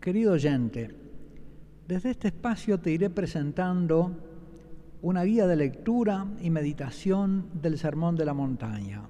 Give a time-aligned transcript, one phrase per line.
[0.00, 0.88] Querido oyente,
[1.86, 4.16] desde este espacio te iré presentando
[5.02, 9.02] una guía de lectura y meditación del Sermón de la Montaña.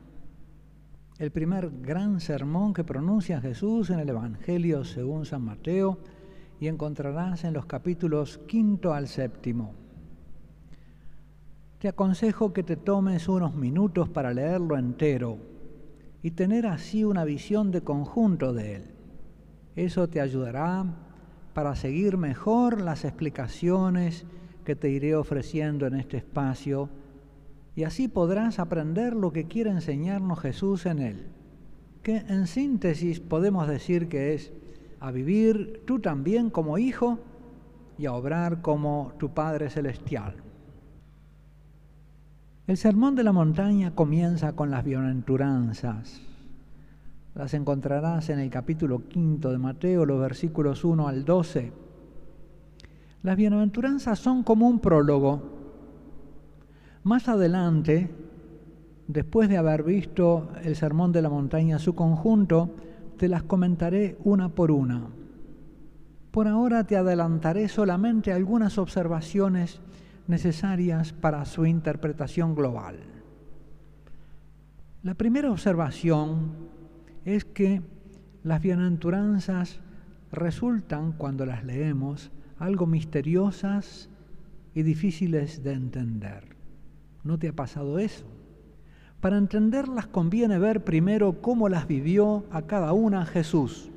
[1.17, 5.99] El primer gran sermón que pronuncia Jesús en el Evangelio según San Mateo
[6.59, 9.75] y encontrarás en los capítulos quinto al séptimo.
[11.79, 15.39] Te aconsejo que te tomes unos minutos para leerlo entero
[16.21, 19.00] y tener así una visión de conjunto de él.
[19.81, 20.85] Eso te ayudará
[21.55, 24.27] para seguir mejor las explicaciones
[24.63, 26.91] que te iré ofreciendo en este espacio.
[27.75, 31.29] Y así podrás aprender lo que quiere enseñarnos Jesús en él,
[32.03, 34.53] que en síntesis podemos decir que es
[35.01, 37.19] a vivir tú también como hijo
[37.97, 40.35] y a obrar como tu Padre Celestial.
[42.67, 46.30] El sermón de la montaña comienza con las bienaventuranzas
[47.35, 51.73] las encontrarás en el capítulo quinto de Mateo, los versículos 1 al 12.
[53.23, 55.43] Las bienaventuranzas son como un prólogo.
[57.03, 58.11] Más adelante,
[59.07, 62.75] después de haber visto el sermón de la montaña su conjunto,
[63.17, 65.09] te las comentaré una por una.
[66.31, 69.81] Por ahora te adelantaré solamente algunas observaciones
[70.27, 72.97] necesarias para su interpretación global.
[75.03, 76.70] La primera observación
[77.25, 77.83] es que
[78.43, 79.81] las bienaventuranzas
[80.33, 84.09] resultan, cuando las leemos, algo misteriosas
[84.75, 86.45] y difíciles de entender.
[87.25, 88.25] ¿No te ha pasado eso?
[89.21, 93.91] Para entenderlas conviene ver primero cómo las vivió a cada una Jesús.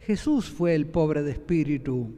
[0.00, 2.14] Jesús fue el pobre de espíritu.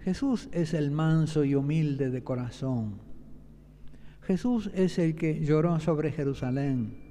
[0.00, 2.98] Jesús es el manso y humilde de corazón.
[4.22, 7.09] Jesús es el que lloró sobre Jerusalén.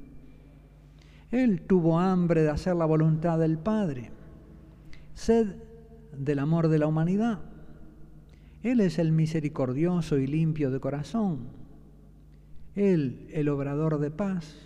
[1.31, 4.11] Él tuvo hambre de hacer la voluntad del Padre,
[5.13, 5.55] sed
[6.17, 7.39] del amor de la humanidad.
[8.63, 11.47] Él es el misericordioso y limpio de corazón.
[12.75, 14.57] Él, el obrador de paz,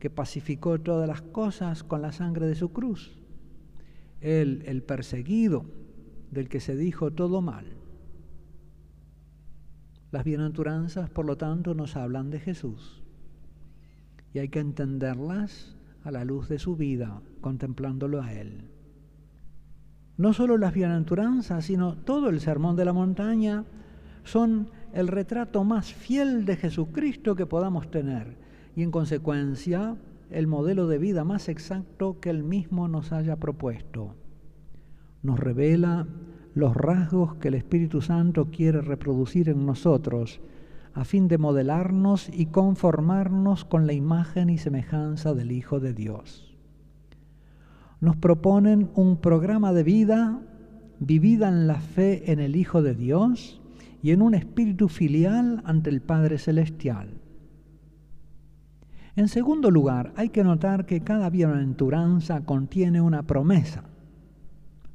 [0.00, 3.16] que pacificó todas las cosas con la sangre de su cruz.
[4.20, 5.64] Él, el perseguido,
[6.30, 7.66] del que se dijo todo mal.
[10.10, 13.02] Las bienaventuranzas, por lo tanto, nos hablan de Jesús.
[14.34, 15.77] Y hay que entenderlas
[16.08, 18.64] a la luz de su vida, contemplándolo a Él.
[20.16, 23.64] No solo las bienaventuranzas, sino todo el sermón de la montaña
[24.24, 28.36] son el retrato más fiel de Jesucristo que podamos tener
[28.74, 29.96] y en consecuencia
[30.30, 34.14] el modelo de vida más exacto que Él mismo nos haya propuesto.
[35.22, 36.06] Nos revela
[36.54, 40.40] los rasgos que el Espíritu Santo quiere reproducir en nosotros
[40.98, 46.58] a fin de modelarnos y conformarnos con la imagen y semejanza del Hijo de Dios.
[48.00, 50.40] Nos proponen un programa de vida
[50.98, 53.62] vivida en la fe en el Hijo de Dios
[54.02, 57.10] y en un espíritu filial ante el Padre Celestial.
[59.14, 63.84] En segundo lugar, hay que notar que cada bienaventuranza contiene una promesa,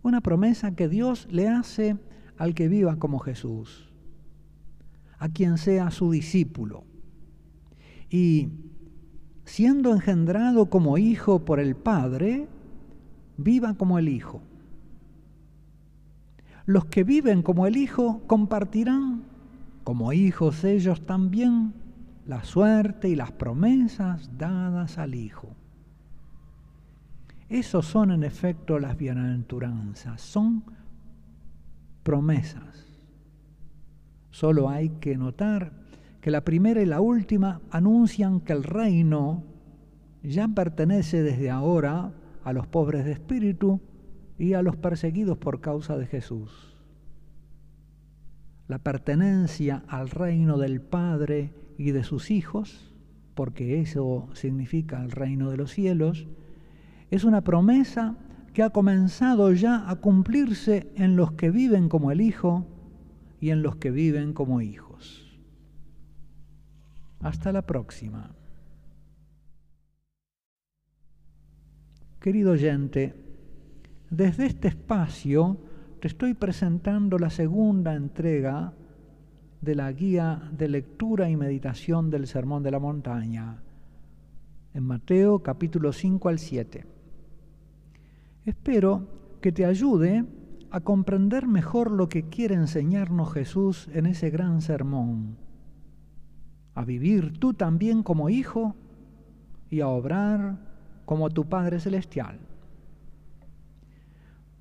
[0.02, 1.96] una promesa que Dios le hace
[2.38, 3.93] al que viva como Jesús
[5.24, 6.84] a quien sea su discípulo.
[8.10, 8.50] Y
[9.46, 12.50] siendo engendrado como hijo por el Padre,
[13.38, 14.42] viva como el Hijo.
[16.66, 19.24] Los que viven como el Hijo compartirán,
[19.86, 21.74] como hijos ellos también,
[22.26, 25.56] la suerte y las promesas dadas al Hijo.
[27.48, 30.66] Esos son en efecto las bienaventuranzas, son
[32.04, 32.93] promesas.
[34.34, 35.74] Solo hay que notar
[36.20, 39.44] que la primera y la última anuncian que el reino
[40.24, 42.12] ya pertenece desde ahora
[42.44, 43.80] a los pobres de espíritu
[44.40, 46.76] y a los perseguidos por causa de Jesús.
[48.68, 52.92] La pertenencia al reino del Padre y de sus hijos,
[53.36, 56.26] porque eso significa el reino de los cielos,
[57.12, 58.16] es una promesa
[58.52, 62.73] que ha comenzado ya a cumplirse en los que viven como el Hijo
[63.44, 65.38] y en los que viven como hijos.
[67.20, 68.34] Hasta la próxima.
[72.22, 73.14] Querido oyente,
[74.10, 75.58] desde este espacio
[76.00, 78.72] te estoy presentando la segunda entrega
[79.60, 83.62] de la guía de lectura y meditación del Sermón de la Montaña,
[84.74, 86.86] en Mateo capítulo 5 al 7.
[88.46, 90.24] Espero que te ayude
[90.74, 95.38] a comprender mejor lo que quiere enseñarnos Jesús en ese gran sermón,
[96.74, 98.76] a vivir tú también como hijo
[99.70, 100.58] y a obrar
[101.06, 102.40] como tu Padre Celestial.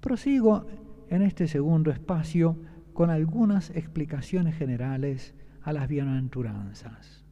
[0.01, 0.67] Prosigo
[1.09, 2.59] en este segundo espacio
[2.93, 5.33] con algunas explicaciones generales
[5.63, 7.25] a las bienaventuranzas.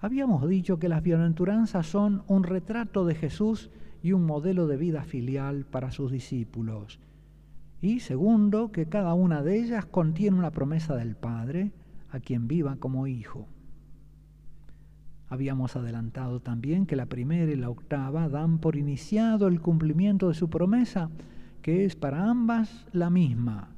[0.00, 3.70] Habíamos dicho que las bienaventuranzas son un retrato de Jesús
[4.02, 6.98] y un modelo de vida filial para sus discípulos.
[7.80, 11.72] Y segundo, que cada una de ellas contiene una promesa del Padre
[12.10, 13.46] a quien viva como hijo.
[15.28, 20.34] Habíamos adelantado también que la primera y la octava dan por iniciado el cumplimiento de
[20.34, 21.10] su promesa,
[21.62, 23.70] que es para ambas la misma.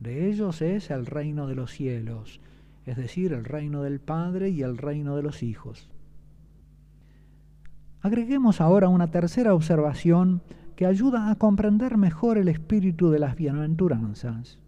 [0.00, 2.40] De ellos es el reino de los cielos,
[2.86, 5.90] es decir, el reino del Padre y el reino de los hijos.
[8.00, 10.42] Agreguemos ahora una tercera observación
[10.76, 14.58] que ayuda a comprender mejor el espíritu de las bienaventuranzas.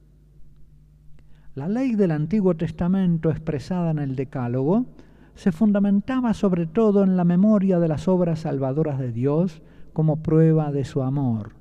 [1.55, 4.87] La ley del Antiguo Testamento expresada en el Decálogo
[5.35, 9.63] se fundamentaba sobre todo en la memoria de las obras salvadoras de Dios
[9.93, 11.53] como prueba de su amor.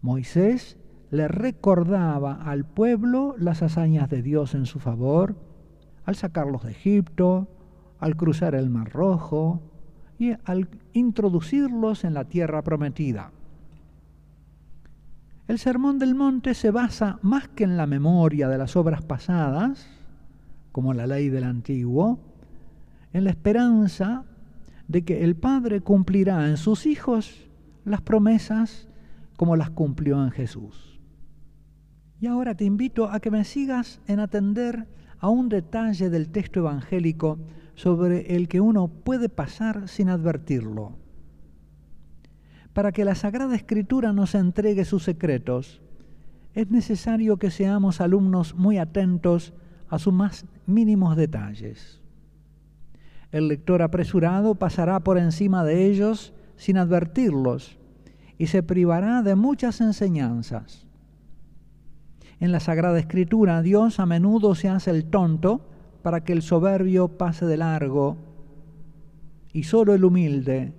[0.00, 0.78] Moisés
[1.10, 5.36] le recordaba al pueblo las hazañas de Dios en su favor,
[6.04, 7.48] al sacarlos de Egipto,
[7.98, 9.62] al cruzar el Mar Rojo
[10.18, 13.30] y al introducirlos en la tierra prometida.
[15.46, 19.86] El Sermón del Monte se basa más que en la memoria de las obras pasadas,
[20.72, 22.18] como la ley del antiguo,
[23.12, 24.24] en la esperanza
[24.88, 27.48] de que el Padre cumplirá en sus hijos
[27.84, 28.88] las promesas
[29.36, 31.00] como las cumplió en Jesús.
[32.20, 34.88] Y ahora te invito a que me sigas en atender
[35.20, 37.38] a un detalle del texto evangélico
[37.78, 40.96] sobre el que uno puede pasar sin advertirlo.
[42.72, 45.80] Para que la Sagrada Escritura nos entregue sus secretos,
[46.54, 49.54] es necesario que seamos alumnos muy atentos
[49.88, 52.00] a sus más mínimos detalles.
[53.30, 57.78] El lector apresurado pasará por encima de ellos sin advertirlos
[58.38, 60.84] y se privará de muchas enseñanzas.
[62.40, 67.08] En la Sagrada Escritura Dios a menudo se hace el tonto para que el soberbio
[67.08, 68.16] pase de largo
[69.52, 70.72] y solo el humilde,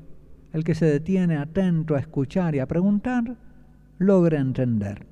[0.53, 3.35] el que se detiene atento a escuchar y a preguntar,
[3.97, 5.05] logra entender.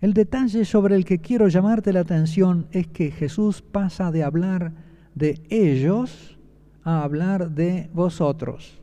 [0.00, 4.72] El detalle sobre el que quiero llamarte la atención es que Jesús pasa de hablar
[5.14, 6.38] de ellos
[6.82, 8.80] a hablar de vosotros.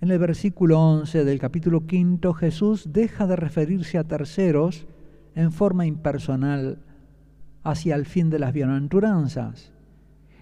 [0.00, 4.86] En el versículo 11 del capítulo 5 Jesús deja de referirse a terceros
[5.34, 6.78] en forma impersonal
[7.62, 9.72] hacia el fin de las bienaventuranzas.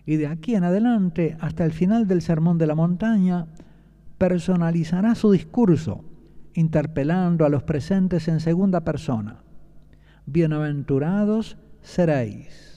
[0.07, 3.47] Y de aquí en adelante, hasta el final del Sermón de la Montaña,
[4.17, 6.05] personalizará su discurso,
[6.55, 9.37] interpelando a los presentes en segunda persona.
[10.27, 12.69] Bienaventurados seréis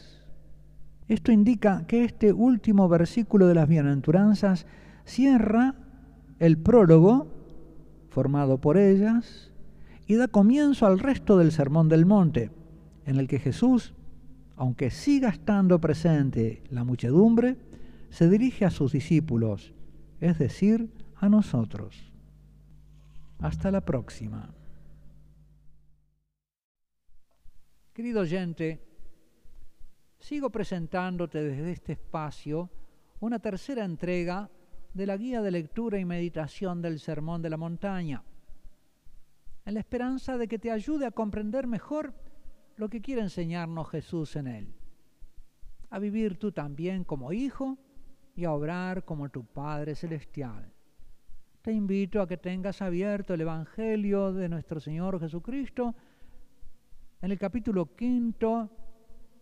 [1.12, 4.66] esto indica que este último versículo de las bienaventuranzas
[5.04, 5.76] cierra
[6.40, 7.28] el prólogo
[8.08, 9.52] formado por ellas
[10.08, 12.50] y da comienzo al resto del Sermón del Monte,
[13.06, 13.94] en el que Jesús,
[14.62, 17.58] aunque siga estando presente la muchedumbre,
[18.12, 19.74] se dirige a sus discípulos,
[20.20, 22.14] es decir, a nosotros.
[23.40, 24.54] Hasta la próxima.
[27.92, 28.80] Querido oyente,
[30.20, 32.70] sigo presentándote desde este espacio
[33.20, 34.52] una tercera entrega
[34.94, 38.22] de la guía de lectura y meditación del Sermón de la Montaña,
[39.66, 42.14] en la esperanza de que te ayude a comprender mejor
[42.82, 44.74] lo que quiere enseñarnos Jesús en él,
[45.92, 47.78] a vivir tú también como hijo
[48.36, 50.74] y a obrar como tu Padre Celestial.
[51.62, 55.94] Te invito a que tengas abierto el Evangelio de nuestro Señor Jesucristo
[57.22, 58.72] en el capítulo quinto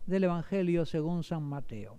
[0.05, 1.97] del Evangelio según San Mateo.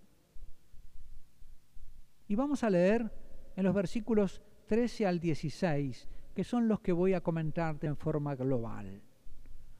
[2.28, 3.10] Y vamos a leer
[3.56, 8.34] en los versículos 13 al 16, que son los que voy a comentarte en forma
[8.34, 9.00] global.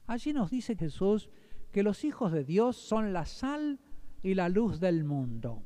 [0.07, 1.29] Allí nos dice Jesús
[1.71, 3.79] que los hijos de Dios son la sal
[4.23, 5.63] y la luz del mundo.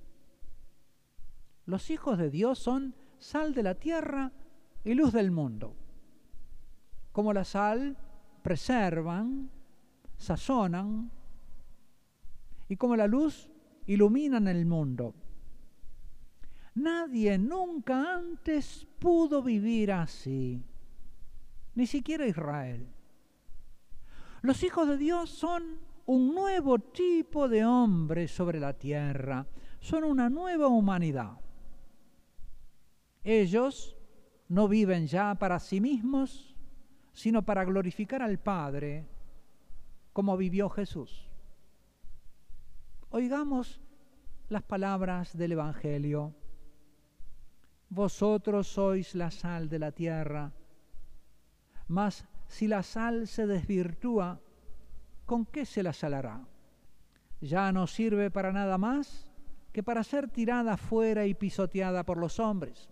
[1.66, 4.32] Los hijos de Dios son sal de la tierra
[4.84, 5.76] y luz del mundo.
[7.12, 7.98] Como la sal,
[8.44, 9.50] preservan,
[10.18, 11.12] sazonan,
[12.68, 13.50] y como la luz
[13.88, 15.16] iluminan el mundo.
[16.76, 20.62] Nadie nunca antes pudo vivir así,
[21.74, 22.88] ni siquiera Israel.
[24.42, 29.48] Los hijos de Dios son un nuevo tipo de hombre sobre la tierra,
[29.80, 31.40] son una nueva humanidad.
[33.24, 33.96] Ellos
[34.48, 36.56] no viven ya para sí mismos,
[37.14, 39.08] sino para glorificar al Padre,
[40.14, 41.30] como vivió Jesús.
[43.10, 43.82] Oigamos
[44.50, 46.36] las palabras del Evangelio.
[47.90, 50.52] Vosotros sois la sal de la tierra,
[51.88, 54.42] Mas si la sal se desvirtúa,
[55.26, 56.46] ¿con qué se la salará?
[57.42, 59.32] Ya no sirve para nada más
[59.72, 62.90] que para ser tirada fuera y pisoteada por los hombres.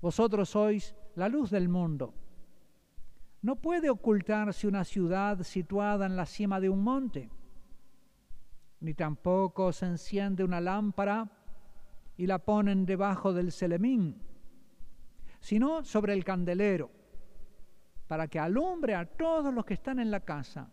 [0.00, 2.14] Vosotros sois la luz del mundo.
[3.42, 7.28] No puede ocultarse una ciudad situada en la cima de un monte,
[8.80, 11.30] ni tampoco se enciende una lámpara
[12.16, 14.22] y la ponen debajo del celemín,
[15.40, 16.90] sino sobre el candelero,
[18.12, 20.70] para que alumbre a todos los que están en la casa.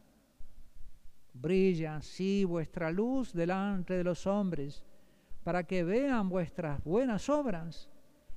[1.32, 4.84] Brilla así vuestra luz delante de los hombres,
[5.46, 7.90] para que vean vuestras buenas obras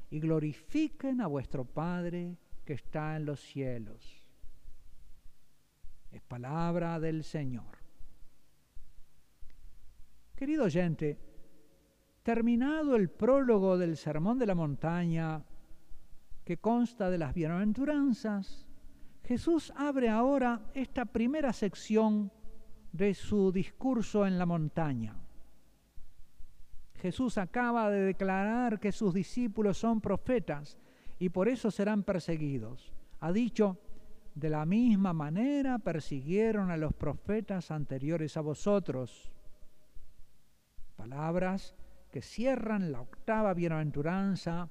[0.08, 4.24] y glorifiquen a vuestro Padre que está en los cielos.
[6.12, 7.78] Es palabra del Señor.
[10.36, 11.18] Querido oyente,
[12.22, 15.44] terminado el prólogo del Sermón de la Montaña,
[16.44, 18.68] que consta de las bienaventuranzas,
[19.24, 22.30] Jesús abre ahora esta primera sección
[22.92, 25.16] de su discurso en la montaña.
[26.96, 30.78] Jesús acaba de declarar que sus discípulos son profetas
[31.18, 32.92] y por eso serán perseguidos.
[33.20, 33.78] Ha dicho,
[34.34, 39.30] de la misma manera persiguieron a los profetas anteriores a vosotros.
[40.96, 41.74] Palabras
[42.10, 44.68] que cierran la octava bienaventuranza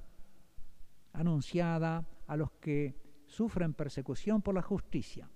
[1.13, 3.00] anunciada a los que
[3.31, 5.29] sufren persecución por la justicia,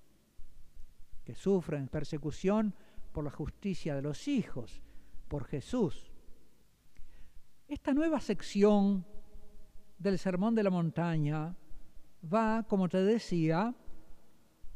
[1.24, 2.76] que sufren persecución
[3.12, 4.82] por la justicia de los hijos,
[5.30, 6.12] por Jesús.
[7.68, 9.06] Esta nueva sección
[9.98, 11.56] del Sermón de la Montaña
[12.32, 13.74] va, como te decía,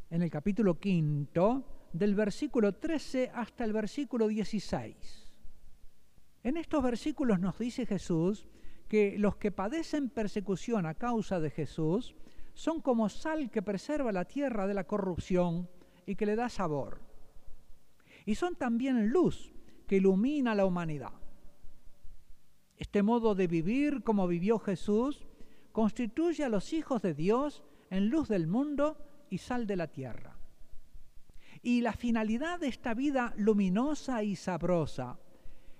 [0.09, 5.33] en el capítulo quinto, del versículo 13 hasta el versículo 16.
[6.43, 8.47] En estos versículos nos dice Jesús
[8.87, 12.15] que los que padecen persecución a causa de Jesús
[12.59, 15.69] son como sal que preserva la tierra de la corrupción
[16.05, 16.99] y que le da sabor.
[18.25, 19.53] Y son también luz
[19.87, 21.13] que ilumina a la humanidad.
[22.75, 25.25] Este modo de vivir como vivió Jesús
[25.71, 28.97] constituye a los hijos de Dios en luz del mundo
[29.29, 30.37] y sal de la tierra.
[31.61, 35.17] Y la finalidad de esta vida luminosa y sabrosa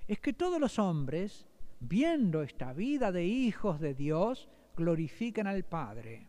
[0.07, 1.45] es que todos los hombres,
[1.81, 6.28] viendo esta vida de hijos de Dios, glorifiquen al Padre.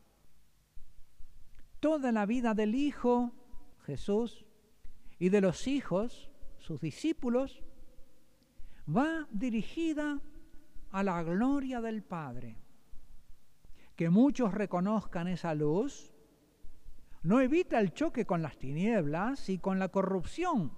[1.80, 3.32] Toda la vida del Hijo,
[3.84, 4.46] Jesús,
[5.18, 7.62] y de los hijos, sus discípulos,
[8.88, 10.20] va dirigida
[10.90, 12.56] a la gloria del Padre.
[13.96, 16.14] Que muchos reconozcan esa luz
[17.22, 20.72] no evita el choque con las tinieblas y con la corrupción.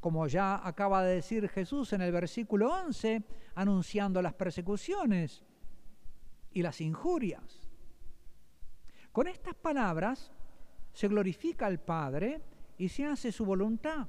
[0.00, 3.22] Como ya acaba de decir Jesús en el versículo 11,
[3.54, 5.44] anunciando las persecuciones
[6.50, 7.63] y las injurias.
[9.14, 10.32] Con estas palabras
[10.92, 12.42] se glorifica al Padre
[12.76, 14.08] y se hace su voluntad.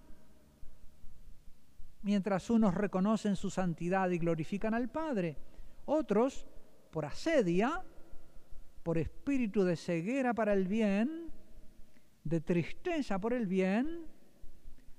[2.01, 5.37] Mientras unos reconocen su santidad y glorifican al Padre,
[5.85, 6.47] otros,
[6.89, 7.83] por asedia,
[8.81, 11.31] por espíritu de ceguera para el bien,
[12.23, 14.07] de tristeza por el bien,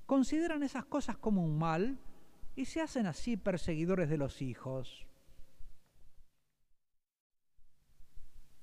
[0.06, 1.98] consideran esas cosas como un mal
[2.54, 5.04] y se hacen así perseguidores de los hijos.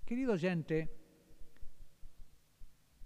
[0.06, 1.03] Querido oyente,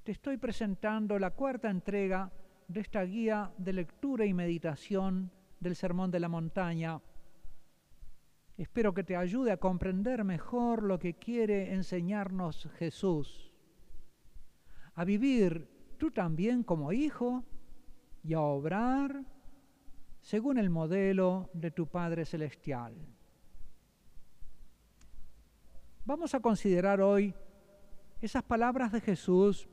[0.08, 2.32] te estoy presentando la cuarta entrega
[2.70, 7.02] de esta guía de lectura y meditación del Sermón de la Montaña
[8.56, 13.54] Espero que te ayude a comprender mejor lo que quiere enseñarnos Jesús,
[14.96, 17.44] a vivir tú también como hijo
[18.24, 19.26] y a obrar
[20.22, 22.96] según el modelo de tu Padre Celestial.
[26.06, 27.36] Vamos a considerar hoy
[28.22, 29.68] esas palabras de Jesús,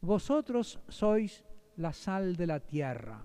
[0.00, 1.44] vosotros sois
[1.76, 3.24] la sal de la tierra.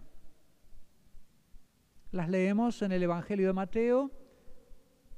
[2.11, 4.11] Las leemos en el Evangelio de Mateo,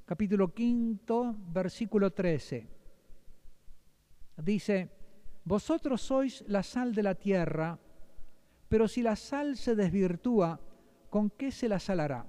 [0.05, 2.67] capítulo quinto, versículo 13.
[4.37, 4.89] Dice,
[5.43, 7.77] vosotros sois la sal de la tierra,
[8.69, 10.59] pero si la sal se desvirtúa,
[11.09, 12.25] ¿con qué se la salará?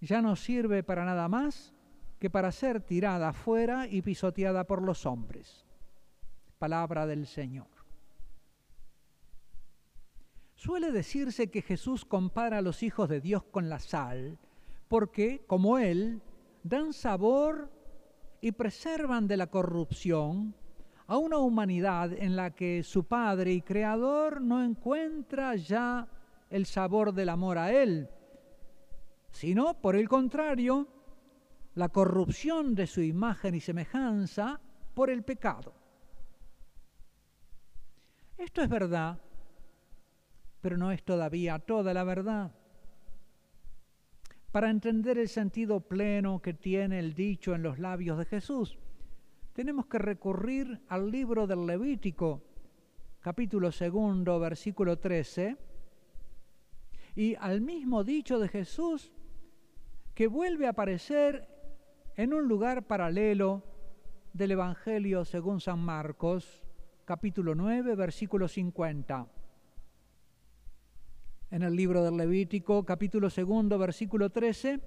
[0.00, 1.72] Ya no sirve para nada más
[2.18, 5.64] que para ser tirada afuera y pisoteada por los hombres.
[6.58, 7.71] Palabra del Señor.
[10.62, 14.38] Suele decirse que Jesús compara a los hijos de Dios con la sal,
[14.86, 16.22] porque, como Él,
[16.62, 17.68] dan sabor
[18.40, 20.54] y preservan de la corrupción
[21.08, 26.06] a una humanidad en la que su Padre y Creador no encuentra ya
[26.48, 28.08] el sabor del amor a Él,
[29.32, 30.86] sino, por el contrario,
[31.74, 34.60] la corrupción de su imagen y semejanza
[34.94, 35.74] por el pecado.
[38.38, 39.18] Esto es verdad,
[40.62, 42.52] pero no es todavía toda la verdad.
[44.52, 48.78] Para entender el sentido pleno que tiene el dicho en los labios de Jesús,
[49.52, 52.42] tenemos que recurrir al libro del Levítico,
[53.20, 55.56] capítulo segundo, versículo 13,
[57.16, 59.12] y al mismo dicho de Jesús
[60.14, 61.48] que vuelve a aparecer
[62.16, 63.64] en un lugar paralelo
[64.32, 66.62] del Evangelio según San Marcos,
[67.04, 69.41] capítulo 9, versículo 50.
[71.52, 74.80] En el libro del Levítico, capítulo 2, versículo 13,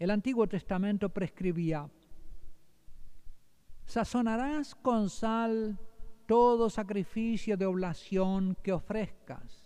[0.00, 1.88] el Antiguo Testamento prescribía,
[3.86, 5.78] sazonarás con sal
[6.26, 9.64] todo sacrificio de oblación que ofrezcas.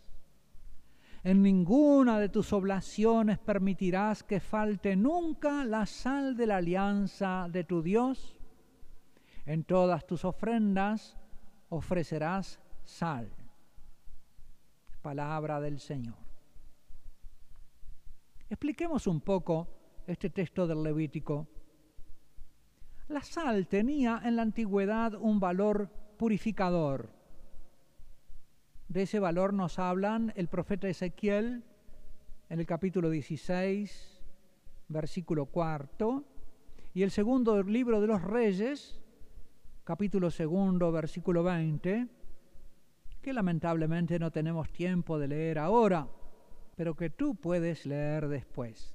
[1.24, 7.64] En ninguna de tus oblaciones permitirás que falte nunca la sal de la alianza de
[7.64, 8.36] tu Dios.
[9.46, 11.16] En todas tus ofrendas
[11.70, 13.35] ofrecerás sal.
[15.06, 16.16] Palabra del Señor.
[18.50, 19.68] Expliquemos un poco
[20.04, 21.46] este texto del Levítico.
[23.06, 27.08] La sal tenía en la antigüedad un valor purificador.
[28.88, 31.62] De ese valor nos hablan el profeta Ezequiel
[32.48, 34.20] en el capítulo 16,
[34.88, 36.24] versículo cuarto,
[36.94, 39.00] y el segundo libro de los Reyes,
[39.84, 42.08] capítulo segundo, versículo 20,
[43.26, 46.06] que lamentablemente no tenemos tiempo de leer ahora,
[46.76, 48.94] pero que tú puedes leer después.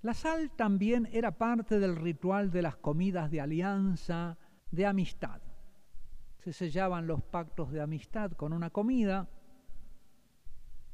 [0.00, 4.38] La sal también era parte del ritual de las comidas de alianza,
[4.70, 5.42] de amistad
[6.46, 9.28] se sellaban los pactos de amistad con una comida.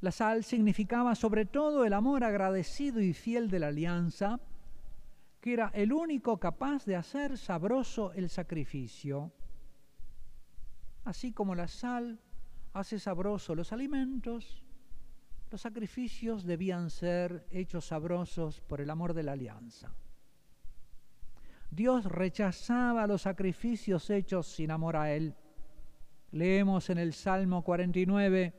[0.01, 4.41] La sal significaba sobre todo el amor agradecido y fiel de la alianza,
[5.43, 9.31] que era el único capaz de hacer sabroso el sacrificio.
[11.05, 12.21] Así como la sal
[12.73, 14.65] hace sabroso los alimentos,
[15.51, 19.93] los sacrificios debían ser hechos sabrosos por el amor de la alianza.
[21.71, 25.35] Dios rechazaba los sacrificios hechos sin amor a Él.
[26.31, 28.55] Leemos en el Salmo 49,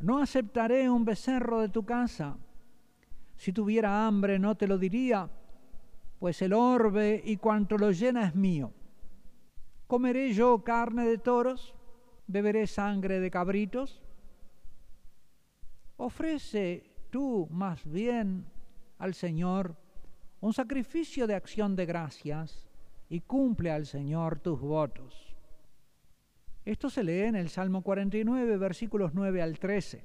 [0.00, 2.36] no aceptaré un becerro de tu casa.
[3.36, 5.28] Si tuviera hambre no te lo diría,
[6.18, 8.72] pues el orbe y cuanto lo llena es mío.
[9.90, 11.74] ¿Comeré yo carne de toros?
[12.28, 14.00] ¿Beberé sangre de cabritos?
[15.96, 18.46] Ofrece tú más bien
[18.98, 19.74] al Señor
[20.40, 22.68] un sacrificio de acción de gracias
[23.08, 25.34] y cumple al Señor tus votos.
[26.64, 30.04] Esto se lee en el Salmo 49, versículos 9 al 13.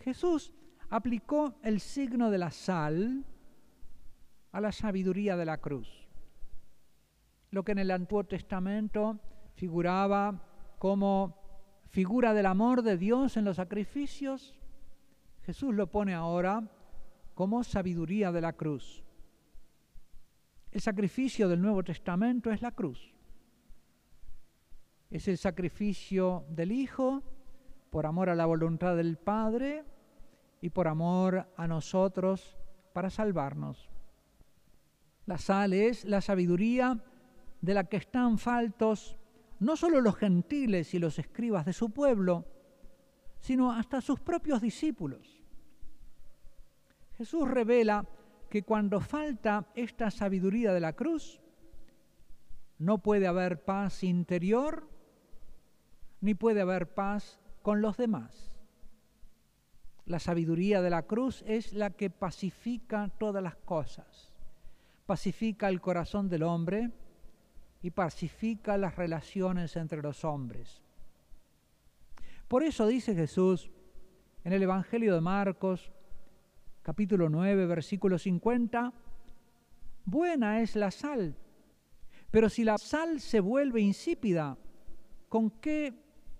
[0.00, 0.52] Jesús
[0.90, 3.24] aplicó el signo de la sal
[4.52, 6.07] a la sabiduría de la cruz.
[7.50, 9.18] Lo que en el Antiguo Testamento
[9.54, 10.42] figuraba
[10.78, 11.36] como
[11.88, 14.54] figura del amor de Dios en los sacrificios,
[15.42, 16.70] Jesús lo pone ahora
[17.34, 19.02] como sabiduría de la cruz.
[20.70, 23.14] El sacrificio del Nuevo Testamento es la cruz
[25.10, 27.22] es el sacrificio del Hijo
[27.90, 29.84] por amor a la voluntad del Padre
[30.60, 32.56] y por amor a nosotros
[32.92, 33.88] para salvarnos.
[35.24, 37.02] La sal es la sabiduría
[37.60, 39.18] de la que están faltos
[39.60, 42.46] no solo los gentiles y los escribas de su pueblo,
[43.40, 45.42] sino hasta sus propios discípulos.
[47.16, 48.06] Jesús revela
[48.48, 51.40] que cuando falta esta sabiduría de la cruz,
[52.78, 54.88] no puede haber paz interior
[56.20, 58.56] ni puede haber paz con los demás.
[60.06, 64.32] La sabiduría de la cruz es la que pacifica todas las cosas,
[65.06, 66.92] pacifica el corazón del hombre
[67.82, 70.82] y pacifica las relaciones entre los hombres.
[72.48, 73.70] Por eso dice Jesús
[74.44, 75.92] en el Evangelio de Marcos,
[76.82, 78.92] capítulo 9, versículo 50,
[80.04, 81.36] buena es la sal,
[82.30, 84.56] pero si la sal se vuelve insípida,
[85.28, 85.94] ¿con qué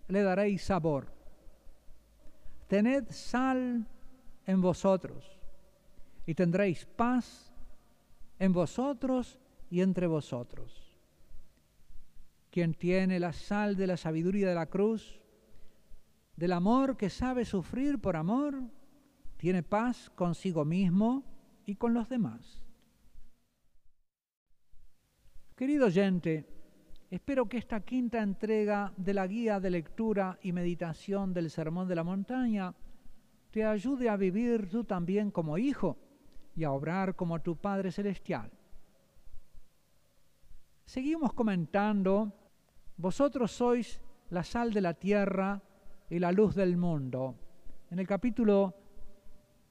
[0.09, 1.07] le daréis sabor.
[2.67, 3.87] Tened sal
[4.47, 5.25] en vosotros
[6.27, 7.53] y tendréis paz
[8.39, 9.39] en vosotros
[9.71, 10.88] y entre vosotros.
[12.59, 15.21] Quien tiene la sal de la sabiduría de la cruz,
[16.35, 18.61] del amor que sabe sufrir por amor,
[19.37, 21.23] tiene paz consigo mismo
[21.67, 22.65] y con los demás.
[25.55, 26.49] Querido oyente,
[27.13, 31.95] Espero que esta quinta entrega de la guía de lectura y meditación del Sermón de
[31.95, 32.75] la Montaña
[33.53, 35.97] te ayude a vivir tú también como hijo
[36.57, 38.51] y a obrar como tu Padre Celestial.
[40.89, 42.33] Seguimos comentando,
[42.99, 45.63] vosotros sois la sal de la tierra
[46.11, 47.37] y la luz del mundo.
[47.91, 48.75] En el capítulo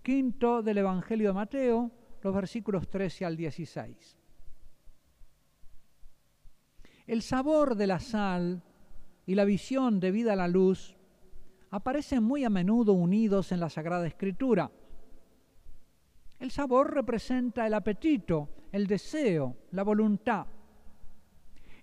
[0.01, 4.17] quinto del Evangelio de Mateo, los versículos 13 al 16.
[7.05, 8.63] El sabor de la sal
[9.25, 10.95] y la visión de vida a la luz
[11.69, 14.71] aparecen muy a menudo unidos en la Sagrada Escritura.
[16.39, 20.47] El sabor representa el apetito, el deseo, la voluntad.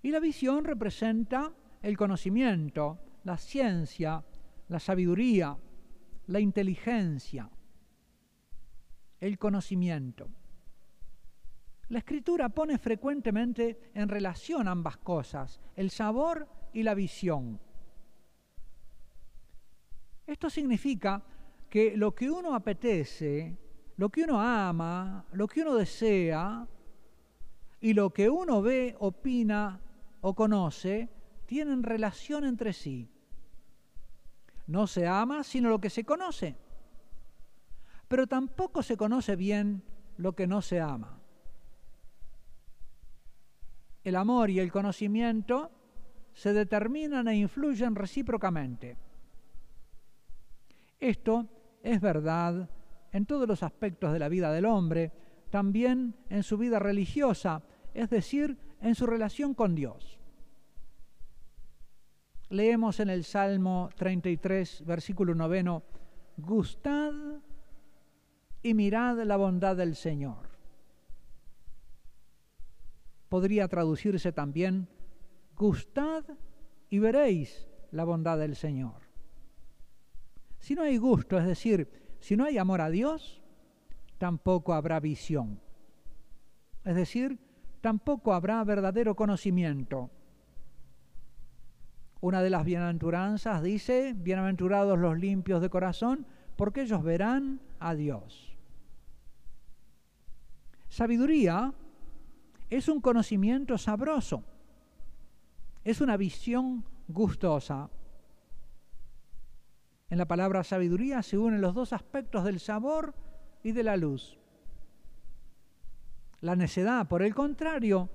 [0.05, 4.23] Y la visión representa el conocimiento, la ciencia,
[4.67, 5.57] la sabiduría,
[6.27, 7.49] la inteligencia,
[9.19, 10.29] el conocimiento.
[11.87, 17.59] La escritura pone frecuentemente en relación ambas cosas, el sabor y la visión.
[20.27, 21.23] Esto significa
[21.67, 23.57] que lo que uno apetece,
[23.97, 26.67] lo que uno ama, lo que uno desea
[27.81, 29.81] y lo que uno ve, opina
[30.27, 31.07] o conoce,
[31.45, 33.07] tienen relación entre sí.
[34.65, 36.55] No se ama sino lo que se conoce,
[38.07, 39.83] pero tampoco se conoce bien
[40.17, 41.21] lo que no se ama.
[44.03, 45.69] El amor y el conocimiento
[46.33, 48.97] se determinan e influyen recíprocamente.
[50.99, 51.47] Esto
[51.83, 52.67] es verdad
[53.11, 55.11] en todos los aspectos de la vida del hombre,
[55.51, 57.61] también en su vida religiosa,
[57.93, 60.19] es decir, en su relación con Dios.
[62.49, 65.83] Leemos en el Salmo 33, versículo noveno,
[66.37, 67.13] gustad
[68.61, 70.49] y mirad la bondad del Señor.
[73.29, 74.87] Podría traducirse también,
[75.55, 76.23] gustad
[76.89, 79.01] y veréis la bondad del Señor.
[80.59, 83.41] Si no hay gusto, es decir, si no hay amor a Dios,
[84.17, 85.59] tampoco habrá visión.
[86.83, 87.39] Es decir,
[87.85, 90.09] tampoco habrá verdadero conocimiento.
[92.19, 98.57] Una de las bienaventuranzas dice, bienaventurados los limpios de corazón, porque ellos verán a Dios.
[100.89, 101.75] Sabiduría
[102.71, 104.43] es un conocimiento sabroso,
[105.83, 107.91] es una visión gustosa.
[110.09, 113.13] En la palabra sabiduría se unen los dos aspectos del sabor
[113.61, 114.39] y de la luz.
[116.45, 118.07] La necedad, por el contrario,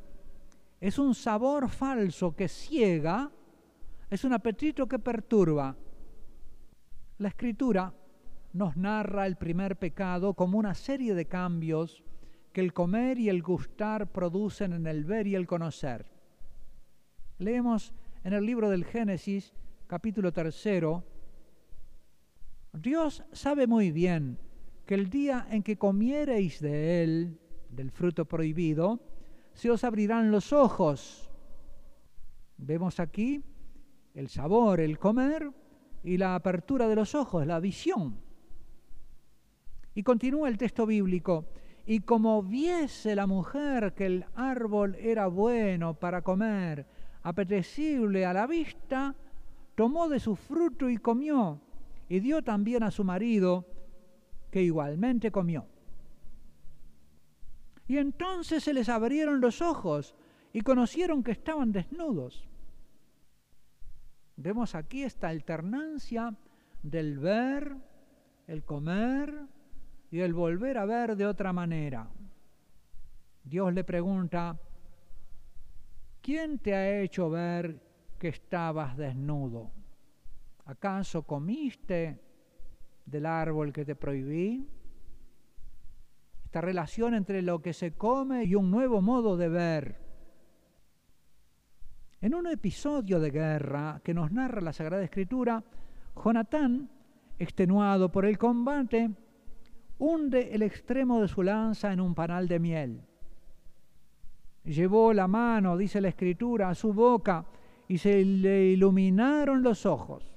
[0.80, 3.28] es un sabor falso que ciega,
[4.08, 5.76] es un apetito que perturba.
[7.18, 7.92] La escritura
[8.52, 12.04] nos narra el primer pecado como una serie de cambios
[12.52, 16.06] que el comer y el gustar producen en el ver y el conocer.
[17.38, 19.52] Leemos en el libro del Génesis,
[19.88, 21.02] capítulo tercero,
[22.72, 24.38] Dios sabe muy bien
[24.86, 29.00] que el día en que comiereis de él, del fruto prohibido,
[29.52, 31.30] se os abrirán los ojos.
[32.56, 33.42] Vemos aquí
[34.14, 35.50] el sabor, el comer
[36.02, 38.20] y la apertura de los ojos, la visión.
[39.94, 41.46] Y continúa el texto bíblico,
[41.86, 46.86] y como viese la mujer que el árbol era bueno para comer,
[47.22, 49.14] apetecible a la vista,
[49.74, 51.60] tomó de su fruto y comió
[52.08, 53.64] y dio también a su marido,
[54.50, 55.66] que igualmente comió.
[57.90, 60.14] Y entonces se les abrieron los ojos
[60.52, 62.48] y conocieron que estaban desnudos.
[64.36, 66.36] Vemos aquí esta alternancia
[66.84, 67.74] del ver,
[68.46, 69.34] el comer
[70.08, 72.08] y el volver a ver de otra manera.
[73.42, 74.56] Dios le pregunta,
[76.22, 77.82] ¿quién te ha hecho ver
[78.20, 79.72] que estabas desnudo?
[80.64, 82.20] ¿Acaso comiste
[83.04, 84.79] del árbol que te prohibí?
[86.50, 90.00] Esta relación entre lo que se come y un nuevo modo de ver.
[92.20, 95.62] En un episodio de guerra que nos narra la Sagrada Escritura,
[96.16, 96.90] Jonatán,
[97.38, 99.12] extenuado por el combate,
[100.00, 103.00] hunde el extremo de su lanza en un panal de miel.
[104.64, 107.46] Llevó la mano, dice la Escritura, a su boca
[107.86, 110.36] y se le iluminaron los ojos.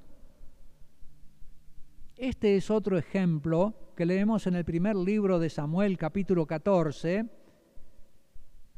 [2.15, 7.29] Este es otro ejemplo que leemos en el primer libro de Samuel capítulo 14,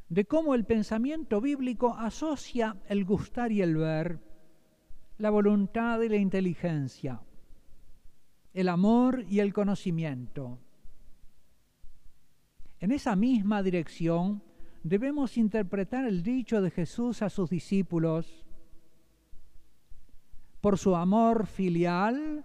[0.10, 4.20] de cómo el pensamiento bíblico asocia el gustar y el ver,
[5.18, 7.22] la voluntad y la inteligencia,
[8.54, 10.60] el amor y el conocimiento.
[12.80, 14.44] En esa misma dirección
[14.84, 18.46] debemos interpretar el dicho de Jesús a sus discípulos,
[20.60, 22.44] por su amor filial,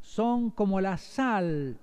[0.00, 1.78] son como la sal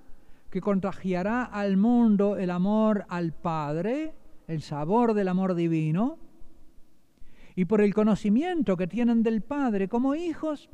[0.49, 4.15] que contagiará al mundo el amor al Padre,
[4.47, 6.17] el sabor del amor divino,
[7.55, 10.69] y por el conocimiento que tienen del Padre como hijos,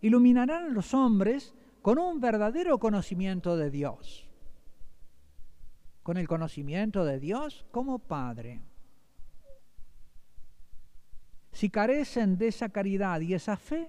[0.00, 4.28] iluminarán a los hombres con un verdadero conocimiento de Dios.
[6.02, 8.60] Con el conocimiento de Dios como Padre.
[11.52, 13.88] Si carecen de esa caridad y esa fe,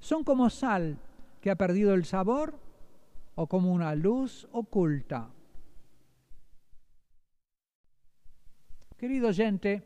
[0.00, 0.98] son como sal
[1.40, 2.65] que ha perdido el sabor
[3.36, 5.30] o como una luz oculta.
[8.96, 9.82] Querido oyente,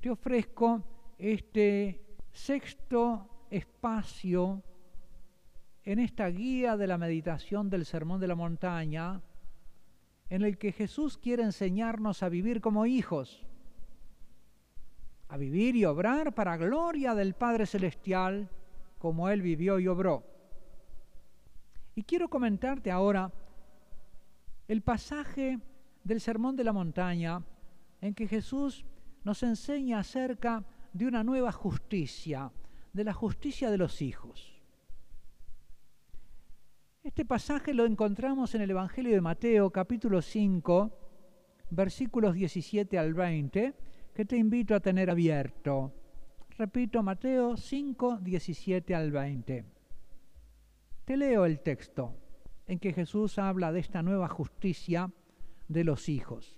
[0.00, 4.62] te ofrezco este sexto espacio
[5.82, 9.22] en esta guía de la meditación del Sermón de la Montaña,
[10.28, 13.46] en el que Jesús quiere enseñarnos a vivir como hijos,
[15.28, 18.50] a vivir y obrar para gloria del Padre Celestial,
[18.98, 20.29] como Él vivió y obró.
[21.94, 23.32] Y quiero comentarte ahora
[24.68, 25.58] el pasaje
[26.04, 27.42] del Sermón de la Montaña
[28.00, 28.84] en que Jesús
[29.24, 32.52] nos enseña acerca de una nueva justicia,
[32.92, 34.60] de la justicia de los hijos.
[37.02, 40.90] Este pasaje lo encontramos en el Evangelio de Mateo capítulo 5,
[41.70, 43.74] versículos 17 al 20,
[44.14, 45.92] que te invito a tener abierto.
[46.58, 49.79] Repito, Mateo 5, 17 al 20.
[51.16, 52.16] Leo el texto
[52.66, 55.12] en que Jesús habla de esta nueva justicia
[55.68, 56.56] de los hijos.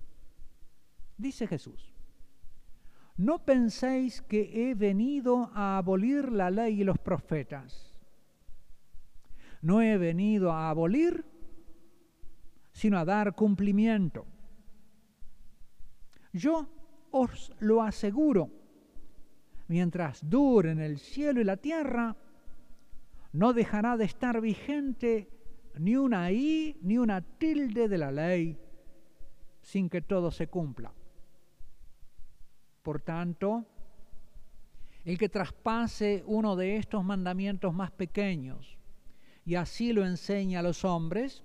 [1.16, 1.92] Dice Jesús,
[3.16, 8.00] no penséis que he venido a abolir la ley y los profetas.
[9.60, 11.24] No he venido a abolir,
[12.72, 14.26] sino a dar cumplimiento.
[16.32, 16.68] Yo
[17.10, 18.50] os lo aseguro,
[19.68, 22.16] mientras duren el cielo y la tierra,
[23.32, 25.28] no dejará de estar vigente
[25.78, 28.58] ni una i ni una tilde de la ley
[29.62, 30.92] sin que todo se cumpla.
[32.82, 33.64] Por tanto,
[35.04, 38.78] el que traspase uno de estos mandamientos más pequeños
[39.44, 41.42] y así lo enseña a los hombres,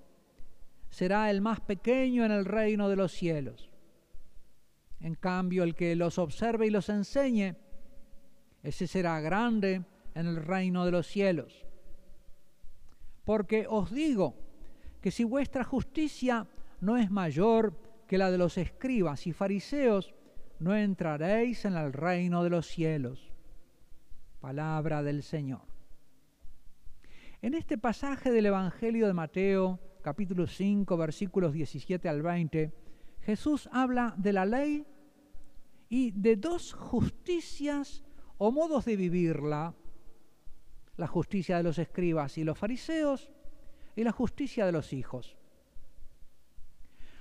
[0.89, 3.71] será el más pequeño en el reino de los cielos.
[4.99, 7.55] En cambio, el que los observe y los enseñe,
[8.63, 9.83] ese será grande
[10.15, 11.66] en el reino de los cielos.
[13.27, 14.35] Porque os digo
[15.01, 16.47] que si vuestra justicia
[16.79, 20.15] no es mayor que la de los escribas y fariseos,
[20.59, 23.33] no entraréis en el reino de los cielos.
[24.39, 25.63] Palabra del Señor.
[27.41, 32.71] En este pasaje del Evangelio de Mateo, capítulo 5, versículos 17 al 20,
[33.23, 34.87] Jesús habla de la ley
[35.89, 38.05] y de dos justicias
[38.37, 39.75] o modos de vivirla,
[40.97, 43.29] la justicia de los escribas y los fariseos
[43.95, 45.37] y la justicia de los hijos.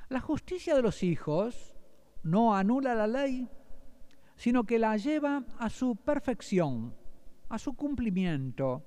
[0.09, 1.75] La justicia de los hijos
[2.23, 3.49] no anula la ley,
[4.37, 6.95] sino que la lleva a su perfección,
[7.49, 8.85] a su cumplimiento,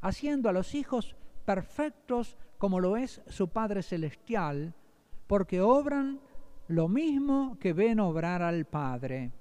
[0.00, 4.74] haciendo a los hijos perfectos como lo es su Padre Celestial,
[5.26, 6.20] porque obran
[6.68, 9.32] lo mismo que ven obrar al Padre.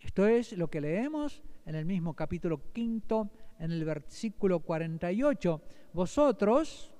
[0.00, 5.62] Esto es lo que leemos en el mismo capítulo quinto, en el versículo 48.
[5.92, 6.92] Vosotros,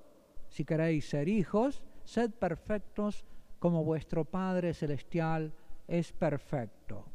[0.48, 3.24] si queréis ser hijos, sed perfectos
[3.58, 5.54] como vuestro Padre Celestial
[5.88, 7.06] es perfecto.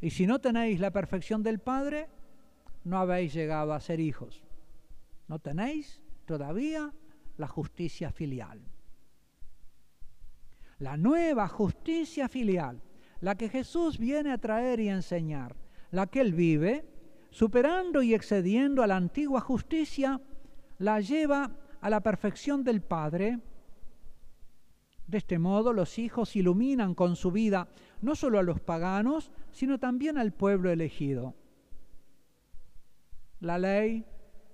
[0.00, 2.08] Y si no tenéis la perfección del Padre,
[2.84, 4.44] no habéis llegado a ser hijos.
[5.28, 6.92] No tenéis todavía
[7.36, 8.60] la justicia filial.
[10.78, 12.82] La nueva justicia filial,
[13.20, 15.56] la que Jesús viene a traer y enseñar,
[15.94, 16.84] la que Él vive,
[17.30, 20.20] superando y excediendo a la antigua justicia,
[20.78, 23.40] la lleva a la perfección del Padre
[25.06, 27.68] de este modo los hijos iluminan con su vida
[28.00, 31.34] no solo a los paganos, sino también al pueblo elegido.
[33.40, 34.04] La ley,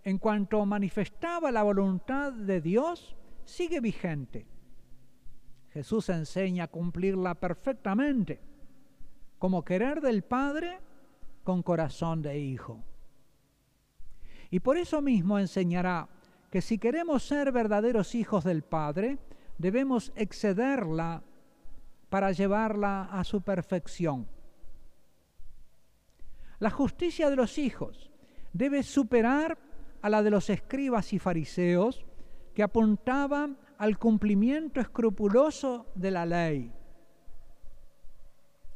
[0.02, 4.46] en cuanto manifestaba la voluntad de Dios, sigue vigente.
[5.70, 8.40] Jesús enseña a cumplirla perfectamente,
[9.38, 10.80] como querer del Padre
[11.44, 12.82] con corazón de hijo.
[14.50, 16.08] Y por eso mismo enseñará
[16.50, 19.18] que si queremos ser verdaderos hijos del Padre,
[19.58, 21.22] debemos excederla
[22.08, 24.26] para llevarla a su perfección.
[26.58, 28.10] La justicia de los hijos
[28.52, 29.58] debe superar
[30.02, 32.04] a la de los escribas y fariseos
[32.54, 36.72] que apuntaban al cumplimiento escrupuloso de la ley.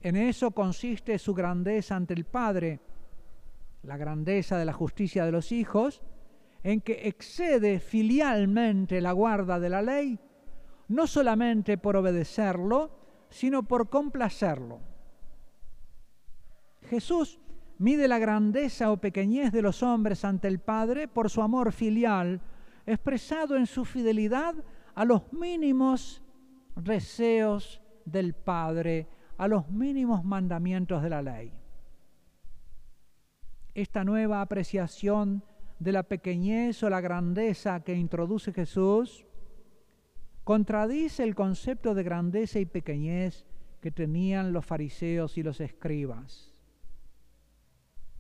[0.05, 2.79] En eso consiste su grandeza ante el Padre,
[3.83, 6.01] la grandeza de la justicia de los hijos,
[6.63, 10.21] en que excede filialmente la guarda de la ley
[10.89, 12.91] no solamente por obedecerlo,
[13.31, 14.81] sino por complacerlo.
[16.89, 17.41] Jesús
[17.79, 22.41] mide la grandeza o pequeñez de los hombres ante el Padre por su amor filial,
[22.87, 24.55] expresado en su fidelidad
[24.95, 26.23] a los mínimos
[26.77, 31.53] deseos del Padre, a los mínimos mandamientos de la ley.
[33.75, 35.43] Esta nueva apreciación
[35.79, 39.27] de la pequeñez o la grandeza que introduce Jesús
[40.45, 43.47] contradice el concepto de grandeza y pequeñez
[43.81, 46.53] que tenían los fariseos y los escribas.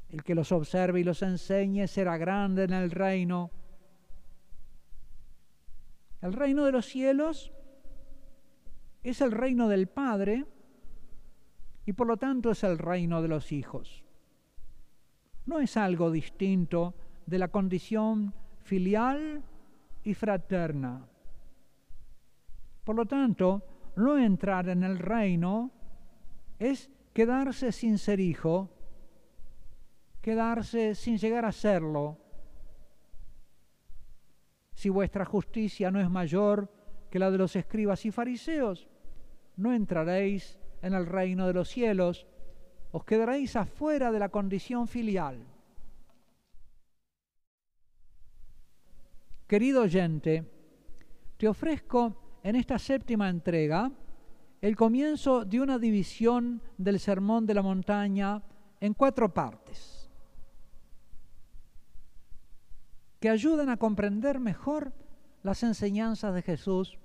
[0.08, 3.50] El que los observe y los enseñe será grande en el reino.
[6.22, 7.52] El reino de los cielos
[9.02, 10.46] es el reino del Padre
[11.86, 14.04] y por lo tanto es el reino de los hijos.
[15.46, 16.94] No es algo distinto
[17.26, 19.42] de la condición filial
[20.02, 21.06] y fraterna.
[22.84, 23.62] Por lo tanto,
[23.96, 25.70] no entrar en el reino
[26.58, 28.70] es quedarse sin ser hijo,
[30.20, 32.18] quedarse sin llegar a serlo.
[34.72, 36.70] Si vuestra justicia no es mayor
[37.10, 38.88] que la de los escribas y fariseos,
[39.56, 42.26] no entraréis en el reino de los cielos,
[42.92, 45.42] os quedaréis afuera de la condición filial.
[49.46, 50.44] Querido oyente,
[51.38, 53.90] te ofrezco en esta séptima entrega
[54.60, 58.42] el comienzo de una división del Sermón de la Montaña
[58.78, 60.10] en cuatro partes,
[63.20, 64.92] que ayudan a comprender mejor
[65.42, 66.98] las enseñanzas de Jesús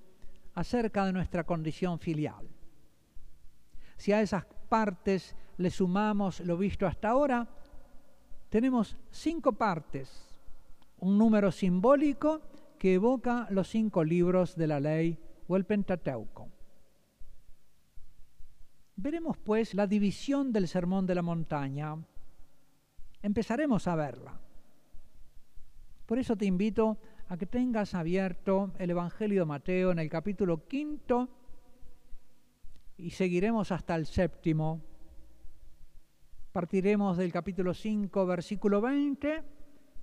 [0.54, 2.49] acerca de nuestra condición filial.
[4.00, 7.46] Si a esas partes le sumamos lo visto hasta ahora,
[8.48, 10.26] tenemos cinco partes,
[11.00, 12.40] un número simbólico
[12.78, 16.48] que evoca los cinco libros de la ley o el Pentateuco.
[18.96, 21.94] Veremos pues la división del Sermón de la Montaña.
[23.20, 24.40] Empezaremos a verla.
[26.06, 26.96] Por eso te invito
[27.28, 31.28] a que tengas abierto el Evangelio de Mateo en el capítulo quinto
[33.00, 34.82] y seguiremos hasta el séptimo.
[36.52, 39.42] Partiremos del capítulo 5, versículo 20,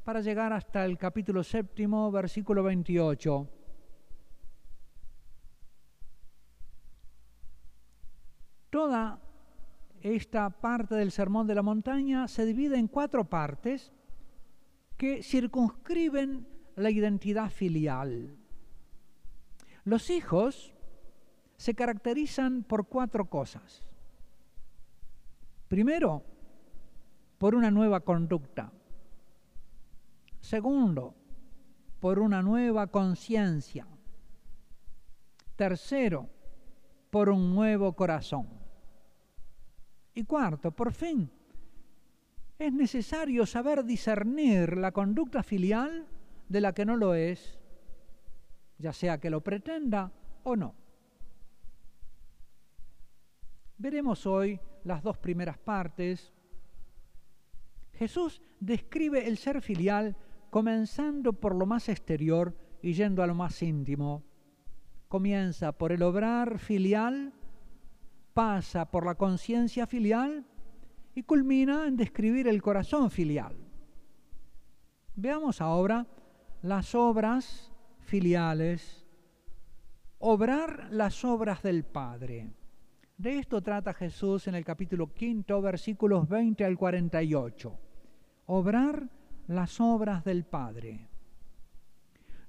[0.03, 3.49] para llegar hasta el capítulo séptimo, versículo 28.
[8.69, 9.19] Toda
[10.01, 13.91] esta parte del Sermón de la Montaña se divide en cuatro partes
[14.97, 18.37] que circunscriben la identidad filial.
[19.83, 20.76] Los hijos
[21.57, 23.83] se caracterizan por cuatro cosas.
[25.67, 26.23] Primero,
[27.37, 28.71] por una nueva conducta.
[30.39, 31.13] Segundo,
[31.99, 33.87] por una nueva conciencia.
[35.55, 36.29] Tercero,
[37.09, 38.47] por un nuevo corazón.
[40.13, 41.29] Y cuarto, por fin,
[42.59, 46.07] es necesario saber discernir la conducta filial
[46.49, 47.59] de la que no lo es,
[48.77, 50.11] ya sea que lo pretenda
[50.43, 50.86] o no.
[53.77, 56.33] Veremos hoy las dos primeras partes.
[57.93, 60.15] Jesús describe el ser filial
[60.49, 64.23] comenzando por lo más exterior y yendo a lo más íntimo
[65.07, 67.33] comienza por el obrar filial,
[68.33, 70.45] pasa por la conciencia filial
[71.15, 73.55] y culmina en describir el corazón filial.
[75.15, 76.05] Veamos ahora
[76.61, 79.05] las obras filiales,
[80.19, 82.51] obrar las obras del Padre.
[83.17, 87.79] De esto trata Jesús en el capítulo quinto, versículos 20 al 48.
[88.45, 89.09] Obrar
[89.47, 91.09] las obras del Padre.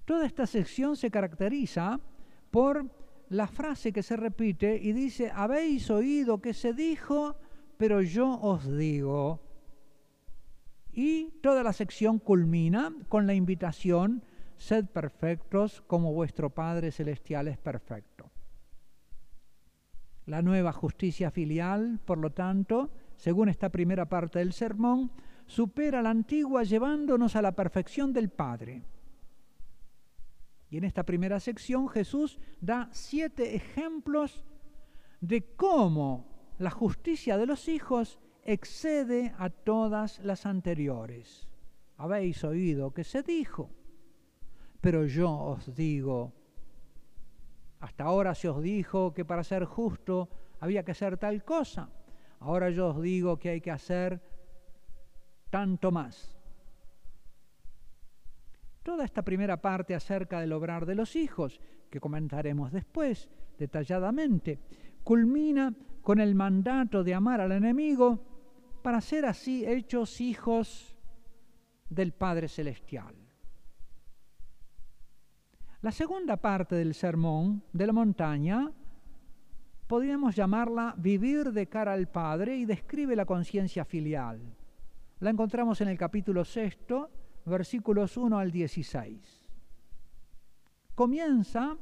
[0.05, 1.99] Toda esta sección se caracteriza
[2.51, 2.85] por
[3.31, 7.37] la frase que se repite y dice, habéis oído que se dijo,
[7.79, 9.41] pero yo os digo.
[10.93, 14.23] Y toda la sección culmina con la invitación,
[14.57, 18.08] sed perfectos como vuestro Padre Celestial es perfecto.
[20.29, 25.11] La nueva justicia filial, por lo tanto, según esta primera parte del sermón,
[25.47, 28.83] supera la antigua llevándonos a la perfección del Padre.
[30.69, 34.45] Y en esta primera sección Jesús da siete ejemplos
[35.23, 36.27] de cómo
[36.59, 41.49] la justicia de los hijos excede a todas las anteriores.
[41.97, 43.71] Habéis oído que se dijo,
[44.83, 46.35] pero yo os digo,
[47.81, 50.29] hasta ahora se os dijo que para ser justo
[50.61, 51.91] había que hacer tal cosa,
[52.41, 54.21] ahora yo os digo que hay que hacer
[55.51, 56.37] tanto más.
[58.83, 61.61] Toda esta primera parte acerca del obrar de los hijos,
[61.91, 64.59] que comentaremos después detalladamente,
[65.05, 68.19] culmina con el mandato de amar al enemigo
[68.83, 70.97] para ser así hechos hijos
[71.91, 73.18] del Padre Celestial.
[75.81, 78.73] La segunda parte del sermón de la montaña
[79.87, 84.41] podríamos llamarla vivir de cara al Padre y describe la conciencia filial.
[85.21, 87.11] La encontramos en el capítulo sexto,
[87.45, 89.47] versículos 1 al 16.
[90.97, 91.77] Comienza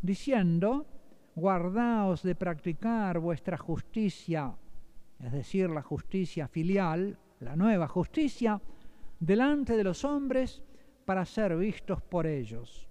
[0.00, 0.86] diciendo,
[1.34, 4.56] guardaos de practicar vuestra justicia,
[5.20, 8.58] es decir, la justicia filial, la nueva justicia,
[9.20, 10.62] delante de los hombres
[11.04, 12.88] para ser vistos por ellos.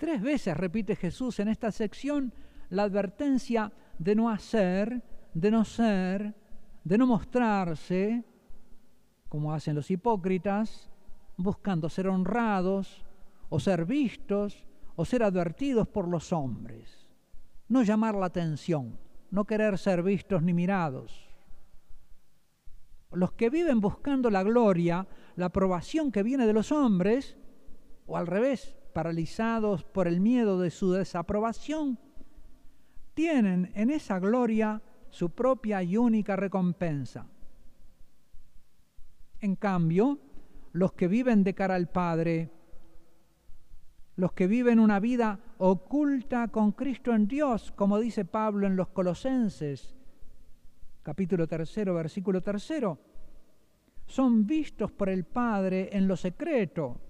[0.00, 2.32] Tres veces repite Jesús en esta sección
[2.70, 5.02] la advertencia de no hacer,
[5.34, 6.34] de no ser,
[6.82, 8.24] de no mostrarse,
[9.28, 10.90] como hacen los hipócritas,
[11.36, 13.04] buscando ser honrados
[13.50, 17.06] o ser vistos o ser advertidos por los hombres.
[17.68, 18.98] No llamar la atención,
[19.30, 21.28] no querer ser vistos ni mirados.
[23.12, 27.36] Los que viven buscando la gloria, la aprobación que viene de los hombres,
[28.06, 31.98] o al revés, paralizados por el miedo de su desaprobación,
[33.14, 37.26] tienen en esa gloria su propia y única recompensa.
[39.40, 40.18] En cambio,
[40.72, 42.50] los que viven de cara al Padre,
[44.16, 48.88] los que viven una vida oculta con Cristo en Dios, como dice Pablo en los
[48.88, 49.96] Colosenses,
[51.02, 52.98] capítulo tercero, versículo tercero,
[54.06, 57.00] son vistos por el Padre en lo secreto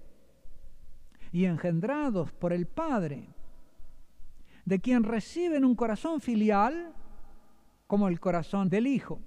[1.31, 3.29] y engendrados por el Padre,
[4.65, 6.93] de quien reciben un corazón filial
[7.87, 9.19] como el corazón del Hijo.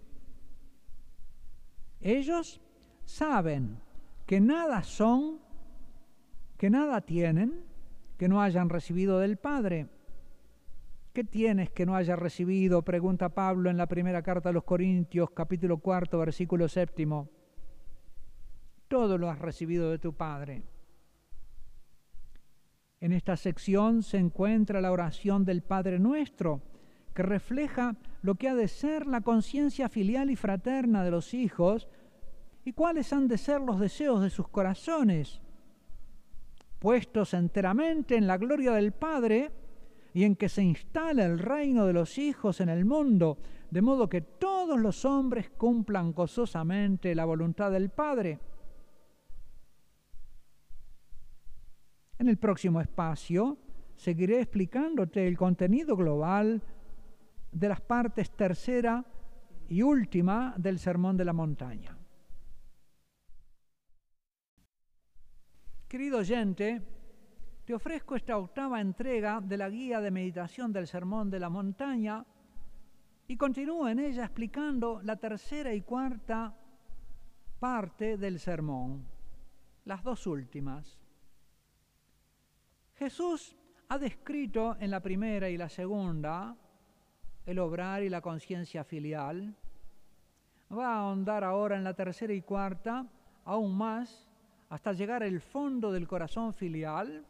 [2.01, 2.61] Ellos
[3.05, 3.79] saben
[4.27, 5.39] que nada son,
[6.59, 7.65] que nada tienen,
[8.19, 9.89] que no hayan recibido del Padre.
[11.13, 12.83] ¿Qué tienes que no hayas recibido?
[12.83, 17.29] Pregunta Pablo en la primera carta a los Corintios, capítulo cuarto, versículo séptimo.
[18.89, 20.63] Todo lo has recibido de tu Padre.
[23.05, 26.63] En esta sección se encuentra la oración del Padre Nuestro,
[27.13, 31.87] que refleja lo que ha de ser la conciencia filial y fraterna de los hijos
[32.65, 35.43] y cuáles han de ser los deseos de sus corazones,
[36.79, 39.51] puestos enteramente en la gloria del Padre
[40.15, 43.37] y en que se instala el reino de los hijos en el mundo,
[43.71, 48.39] de modo que todos los hombres cumplan gozosamente la voluntad del Padre.
[52.19, 53.59] En el próximo espacio
[53.97, 56.63] seguiré explicándote el contenido global
[57.51, 59.05] de las partes tercera
[59.69, 61.97] y última del Sermón de la Montaña.
[65.89, 66.83] Querido oyente,
[67.65, 72.25] te ofrezco esta octava entrega de la guía de meditación del Sermón de la Montaña
[73.27, 76.55] y continúo en ella explicando la tercera y cuarta
[77.59, 79.07] parte del sermón,
[79.85, 81.04] las dos últimas.
[82.97, 83.57] Jesús
[83.89, 86.57] ha descrito en la primera y la segunda
[87.47, 89.55] el obrar y la conciencia filial.
[90.73, 93.07] Va a ahondar ahora en la tercera y cuarta
[93.45, 94.29] aún más
[94.71, 97.25] hasta llegar al fondo del corazón filial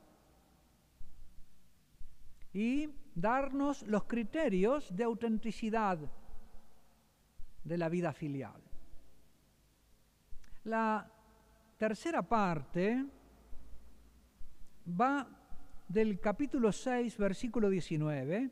[2.52, 5.98] y darnos los criterios de autenticidad
[7.64, 8.62] de la vida filial.
[10.64, 11.10] La
[11.76, 13.04] tercera parte
[14.88, 15.26] va
[15.88, 18.50] del capítulo 6, versículo 19,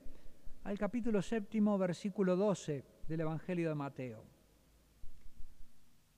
[0.65, 4.25] al capítulo séptimo, versículo 12 del Evangelio de Mateo.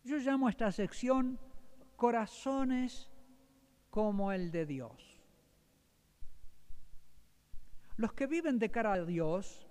[0.02, 1.38] Yo llamo a esta sección
[1.96, 3.10] corazones
[3.90, 5.20] como el de Dios.
[7.96, 9.66] Los que viven de cara a Dios,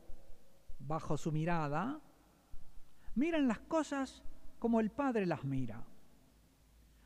[0.80, 2.00] bajo su mirada,
[3.16, 4.24] miran las cosas
[4.60, 5.84] como el Padre las mira.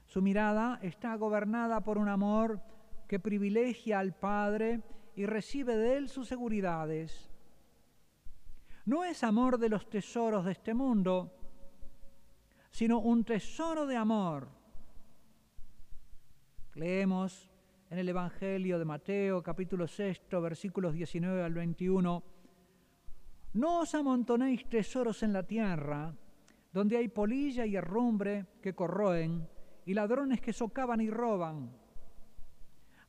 [0.05, 2.61] Su mirada está gobernada por un amor
[3.07, 4.81] que privilegia al Padre
[5.15, 7.31] y recibe de Él sus seguridades.
[8.85, 11.33] No es amor de los tesoros de este mundo,
[12.69, 14.49] sino un tesoro de amor.
[16.75, 17.49] Leemos
[17.89, 22.23] en el Evangelio de Mateo, capítulo 6, versículos 19 al 21.
[23.53, 26.13] No os amontonéis tesoros en la tierra,
[26.71, 29.47] donde hay polilla y herrumbre que corroen,
[29.85, 31.86] y ladrones que socavan y roban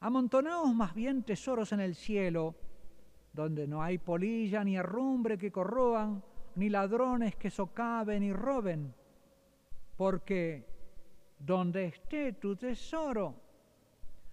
[0.00, 2.54] Amontonaos más bien tesoros en el cielo,
[3.32, 6.22] donde no hay polilla ni herrumbre que corroan,
[6.54, 8.94] ni ladrones que socaven y roben,
[9.96, 10.66] porque
[11.38, 13.34] donde esté tu tesoro,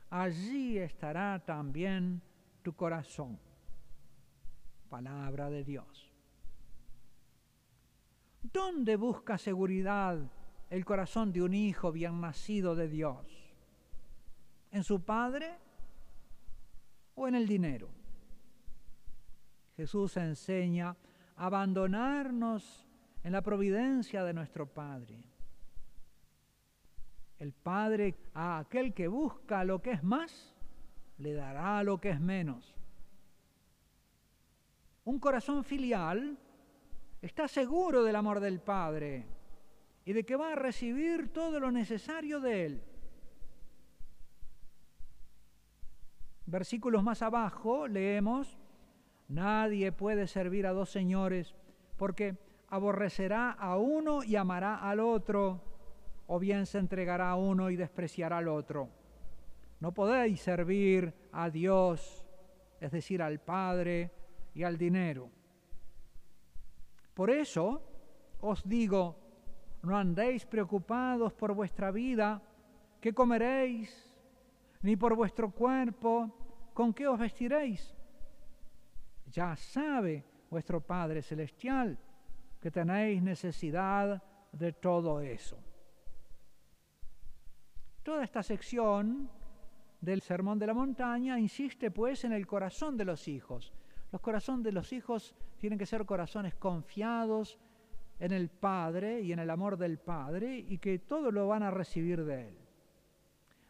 [0.10, 2.22] allí estará también
[2.62, 3.40] tu corazón.
[4.90, 6.12] Palabra de Dios.
[8.54, 10.20] ¿Dónde busca seguridad
[10.70, 13.35] el corazón de un hijo bien nacido de Dios?
[14.76, 15.56] ¿En su padre
[17.16, 17.88] o en el dinero?
[19.78, 20.98] Jesús enseña
[21.38, 22.86] a abandonarnos
[23.24, 25.24] en la providencia de nuestro Padre.
[27.40, 30.54] El Padre a aquel que busca lo que es más,
[31.20, 32.76] le dará lo que es menos.
[35.06, 36.38] Un corazón filial
[37.22, 39.26] está seguro del amor del Padre
[40.04, 42.84] y de que va a recibir todo lo necesario de Él.
[46.46, 48.58] Versículos más abajo leemos,
[49.28, 51.56] nadie puede servir a dos señores
[51.98, 52.38] porque
[52.68, 55.62] aborrecerá a uno y amará al otro,
[56.28, 58.90] o bien se entregará a uno y despreciará al otro.
[59.80, 62.26] No podéis servir a Dios,
[62.80, 64.12] es decir, al Padre
[64.54, 65.30] y al dinero.
[67.14, 67.82] Por eso
[68.42, 69.16] os digo,
[69.84, 72.42] no andéis preocupados por vuestra vida,
[73.00, 74.05] qué comeréis,
[74.86, 77.96] ni por vuestro cuerpo, con qué os vestiréis.
[79.32, 81.98] Ya sabe vuestro Padre Celestial
[82.62, 84.22] que tenéis necesidad
[84.52, 85.58] de todo eso.
[88.04, 89.28] Toda esta sección
[90.00, 93.74] del Sermón de la Montaña insiste pues en el corazón de los hijos.
[94.12, 97.58] Los corazones de los hijos tienen que ser corazones confiados
[98.20, 101.72] en el Padre y en el amor del Padre y que todo lo van a
[101.72, 102.58] recibir de Él.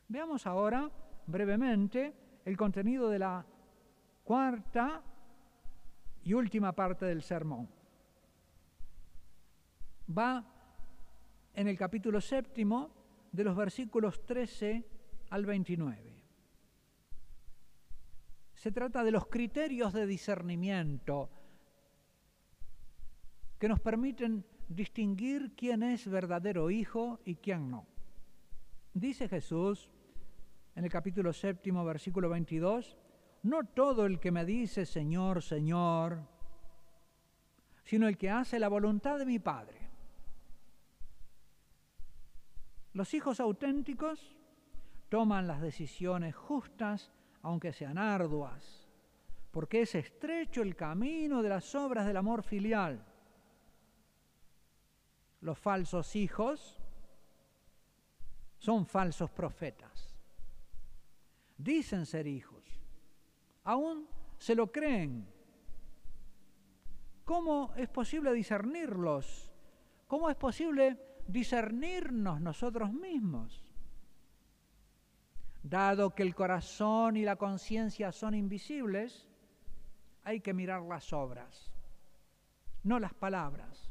[0.09, 0.91] Veamos ahora
[1.28, 2.13] brevemente
[2.45, 3.45] el contenido de la
[4.23, 5.01] cuarta
[6.23, 7.69] y última parte del sermón.
[10.09, 10.43] Va
[11.53, 12.91] en el capítulo séptimo
[13.32, 14.86] de los versículos 13
[15.30, 16.23] al 29.
[18.53, 21.30] Se trata de los criterios de discernimiento
[23.59, 27.86] que nos permiten distinguir quién es verdadero hijo y quién no.
[28.93, 29.91] Dice Jesús
[30.76, 32.97] en el capítulo séptimo, versículo 22,
[33.43, 36.19] no todo el que me dice Señor, Señor,
[37.84, 39.86] sino el que hace la voluntad de mi Padre.
[42.93, 44.36] Los hijos auténticos
[45.09, 47.11] toman las decisiones justas
[47.41, 48.88] aunque sean arduas,
[49.51, 53.05] porque es estrecho el camino de las obras del amor filial.
[55.41, 56.80] Los falsos hijos
[58.57, 59.94] son falsos profetas.
[61.58, 62.64] Dicen ser hijos,
[63.64, 65.28] aún se lo creen.
[67.24, 69.51] ¿Cómo es posible discernirlos?
[70.08, 73.64] ¿Cómo es posible discernirnos nosotros mismos?
[75.64, 79.28] Dado que el corazón y la conciencia son invisibles,
[80.24, 81.72] hay que mirar las obras,
[82.84, 83.89] no las palabras.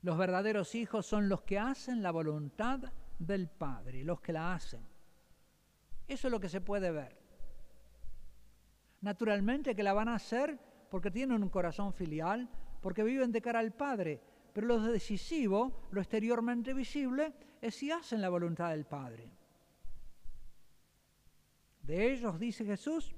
[0.00, 2.80] Los verdaderos hijos son los que hacen la voluntad
[3.18, 4.95] del Padre, los que la hacen.
[6.08, 7.16] Eso es lo que se puede ver.
[9.00, 10.58] Naturalmente que la van a hacer
[10.90, 12.48] porque tienen un corazón filial,
[12.80, 14.20] porque viven de cara al Padre,
[14.52, 19.30] pero lo decisivo, lo exteriormente visible, es si hacen la voluntad del Padre.
[21.82, 23.14] De ellos, dice Jesús,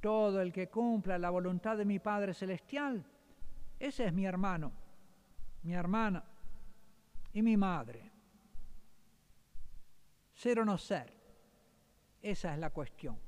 [0.00, 3.04] todo el que cumpla la voluntad de mi Padre Celestial,
[3.78, 4.72] ese es mi hermano,
[5.62, 6.24] mi hermana
[7.32, 8.10] y mi madre.
[10.34, 11.21] Ser o no ser,
[12.22, 13.18] esa es la cuestión.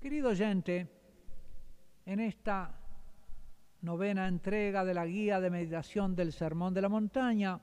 [0.00, 0.88] Querido oyente,
[2.06, 2.74] en esta
[3.82, 7.60] novena entrega de la guía de meditación del Sermón de la Montaña,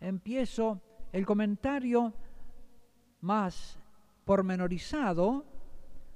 [0.00, 0.80] empiezo
[1.12, 2.12] el comentario
[3.20, 3.78] más
[4.24, 5.44] pormenorizado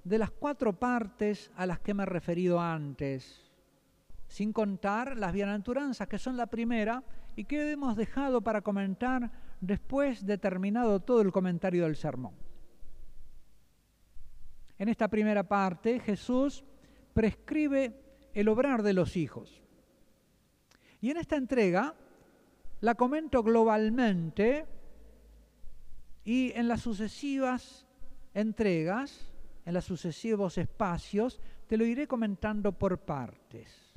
[0.02, 3.50] de las cuatro partes a las que me he referido antes,
[4.28, 7.02] sin contar las bienaventuranzas, que son la primera
[7.36, 9.30] y que hemos dejado para comentar
[9.60, 12.34] después de terminado todo el comentario del sermón.
[14.78, 16.64] En esta primera parte, Jesús
[17.12, 18.00] prescribe
[18.32, 19.62] el obrar de los hijos.
[21.00, 21.94] Y en esta entrega
[22.80, 24.66] la comento globalmente
[26.24, 27.86] y en las sucesivas
[28.34, 29.32] entregas,
[29.64, 33.96] en los sucesivos espacios, te lo iré comentando por partes.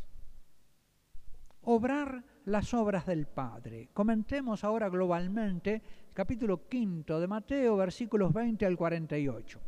[1.61, 3.89] Obrar las obras del Padre.
[3.93, 5.81] Comentemos ahora globalmente
[6.13, 9.59] capítulo quinto de Mateo, versículos 20 al 48.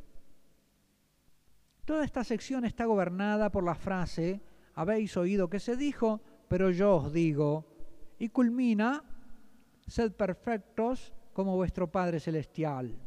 [1.83, 4.41] Toda esta sección está gobernada por la frase,
[4.75, 7.65] habéis oído que se dijo, pero yo os digo,
[8.17, 9.03] y culmina,
[9.85, 12.97] sed perfectos como vuestro Padre Celestial.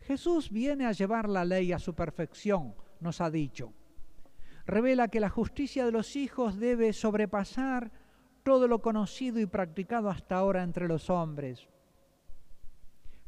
[0.00, 3.72] Jesús viene a llevar la ley a su perfección, nos ha dicho.
[4.68, 7.90] Revela que la justicia de los hijos debe sobrepasar
[8.42, 11.66] todo lo conocido y practicado hasta ahora entre los hombres.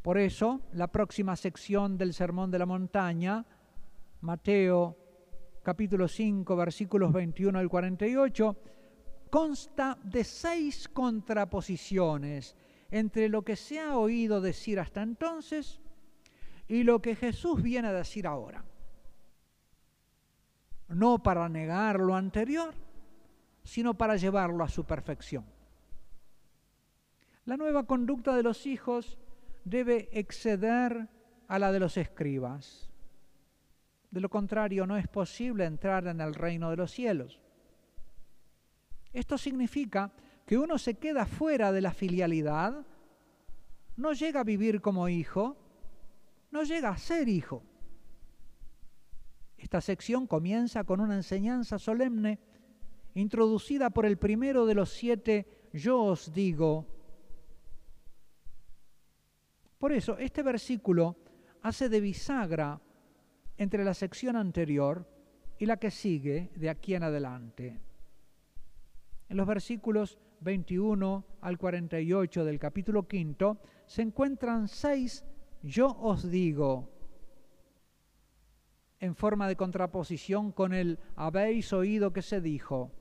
[0.03, 3.47] Por eso, la próxima sección del Sermón de la Montaña,
[4.21, 4.99] Mateo
[5.63, 8.57] capítulo 5, versículos 21 al 48,
[9.31, 12.55] consta de seis contraposiciones
[12.91, 15.81] entre lo que se ha oído decir hasta entonces
[16.69, 18.63] y lo que Jesús viene a decir ahora.
[20.91, 22.75] No para negar lo anterior,
[23.65, 25.45] sino para llevarlo a su perfección.
[27.45, 29.19] La nueva conducta de los hijos
[29.65, 31.09] debe exceder
[31.49, 32.91] a la de los escribas.
[34.11, 37.41] De lo contrario, no es posible entrar en el reino de los cielos.
[39.13, 40.13] Esto significa
[40.47, 42.85] que uno se queda fuera de la filialidad,
[43.97, 45.57] no llega a vivir como hijo,
[46.51, 47.63] no llega a ser hijo.
[49.71, 52.41] Esta sección comienza con una enseñanza solemne
[53.15, 56.89] introducida por el primero de los siete yo os digo.
[59.79, 61.15] Por eso, este versículo
[61.63, 62.81] hace de bisagra
[63.59, 65.07] entre la sección anterior
[65.57, 67.79] y la que sigue de aquí en adelante.
[69.29, 75.25] En los versículos 21 al 48 del capítulo quinto se encuentran seis
[75.63, 77.00] yo os digo
[79.01, 82.93] en forma de contraposición con el habéis oído que se dijo.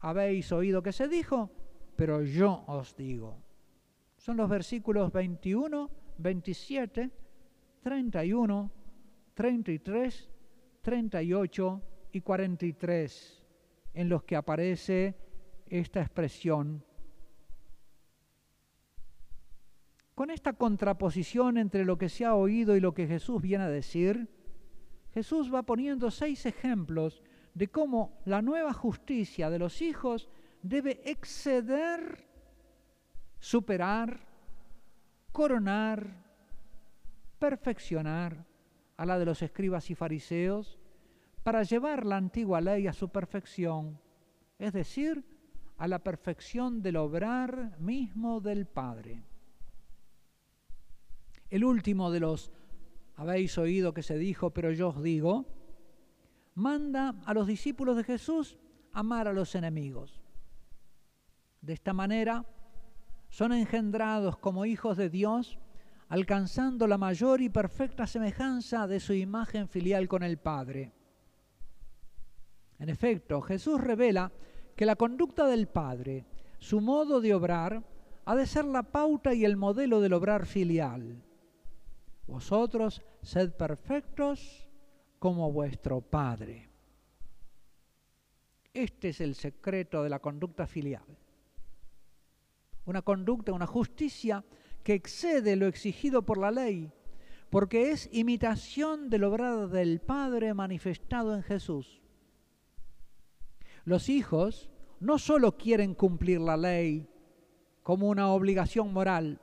[0.00, 1.50] Habéis oído que se dijo,
[1.96, 3.42] pero yo os digo.
[4.16, 7.10] Son los versículos 21, 27,
[7.82, 8.70] 31,
[9.34, 10.30] 33,
[10.82, 13.44] 38 y 43
[13.94, 15.16] en los que aparece
[15.66, 16.84] esta expresión.
[20.14, 23.68] Con esta contraposición entre lo que se ha oído y lo que Jesús viene a
[23.68, 24.28] decir,
[25.12, 27.22] Jesús va poniendo seis ejemplos
[27.54, 30.28] de cómo la nueva justicia de los hijos
[30.62, 32.26] debe exceder,
[33.38, 34.20] superar,
[35.32, 36.24] coronar,
[37.38, 38.46] perfeccionar
[38.96, 40.78] a la de los escribas y fariseos
[41.42, 44.00] para llevar la antigua ley a su perfección,
[44.58, 45.24] es decir,
[45.78, 49.22] a la perfección del obrar mismo del Padre.
[51.48, 52.52] El último de los
[53.18, 55.44] habéis oído que se dijo, pero yo os digo,
[56.54, 58.56] manda a los discípulos de Jesús
[58.92, 60.22] amar a los enemigos.
[61.60, 62.46] De esta manera
[63.28, 65.58] son engendrados como hijos de Dios,
[66.08, 70.92] alcanzando la mayor y perfecta semejanza de su imagen filial con el Padre.
[72.78, 74.30] En efecto, Jesús revela
[74.76, 76.24] que la conducta del Padre,
[76.60, 77.82] su modo de obrar,
[78.24, 81.24] ha de ser la pauta y el modelo del obrar filial.
[82.28, 84.68] Vosotros sed perfectos
[85.18, 86.68] como vuestro Padre.
[88.74, 91.06] Este es el secreto de la conducta filial.
[92.84, 94.44] Una conducta, una justicia
[94.84, 96.92] que excede lo exigido por la ley,
[97.48, 102.02] porque es imitación del obrar del Padre manifestado en Jesús.
[103.84, 104.68] Los hijos
[105.00, 107.08] no solo quieren cumplir la ley
[107.82, 109.40] como una obligación moral,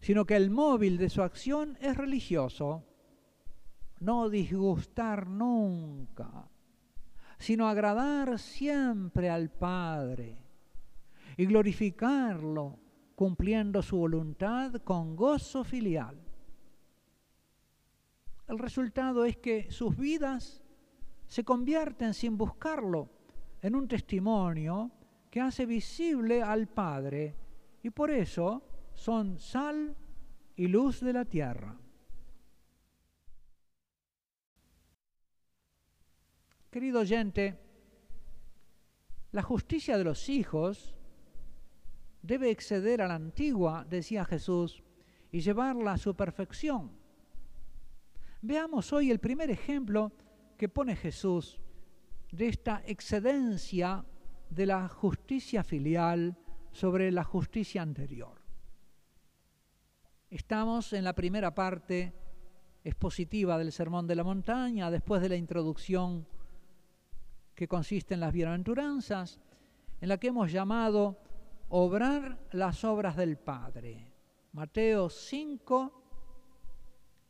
[0.00, 2.84] sino que el móvil de su acción es religioso.
[4.00, 6.48] No disgustar nunca,
[7.38, 10.38] sino agradar siempre al Padre
[11.36, 12.78] y glorificarlo
[13.14, 16.16] cumpliendo su voluntad con gozo filial.
[18.46, 20.62] El resultado es que sus vidas
[21.26, 23.10] se convierten sin buscarlo
[23.60, 24.90] en un testimonio
[25.30, 27.34] que hace visible al Padre
[27.82, 28.62] y por eso
[28.98, 29.94] son sal
[30.56, 31.78] y luz de la tierra.
[36.68, 37.56] Querido oyente,
[39.30, 40.96] la justicia de los hijos
[42.22, 44.82] debe exceder a la antigua, decía Jesús,
[45.30, 46.90] y llevarla a su perfección.
[48.42, 50.12] Veamos hoy el primer ejemplo
[50.56, 51.60] que pone Jesús
[52.32, 54.04] de esta excedencia
[54.50, 56.36] de la justicia filial
[56.72, 58.37] sobre la justicia anterior.
[60.30, 62.12] Estamos en la primera parte
[62.84, 66.26] expositiva del Sermón de la Montaña, después de la introducción
[67.54, 69.40] que consiste en las bienaventuranzas,
[70.02, 71.18] en la que hemos llamado
[71.70, 74.12] obrar las obras del Padre.
[74.52, 76.02] Mateo 5,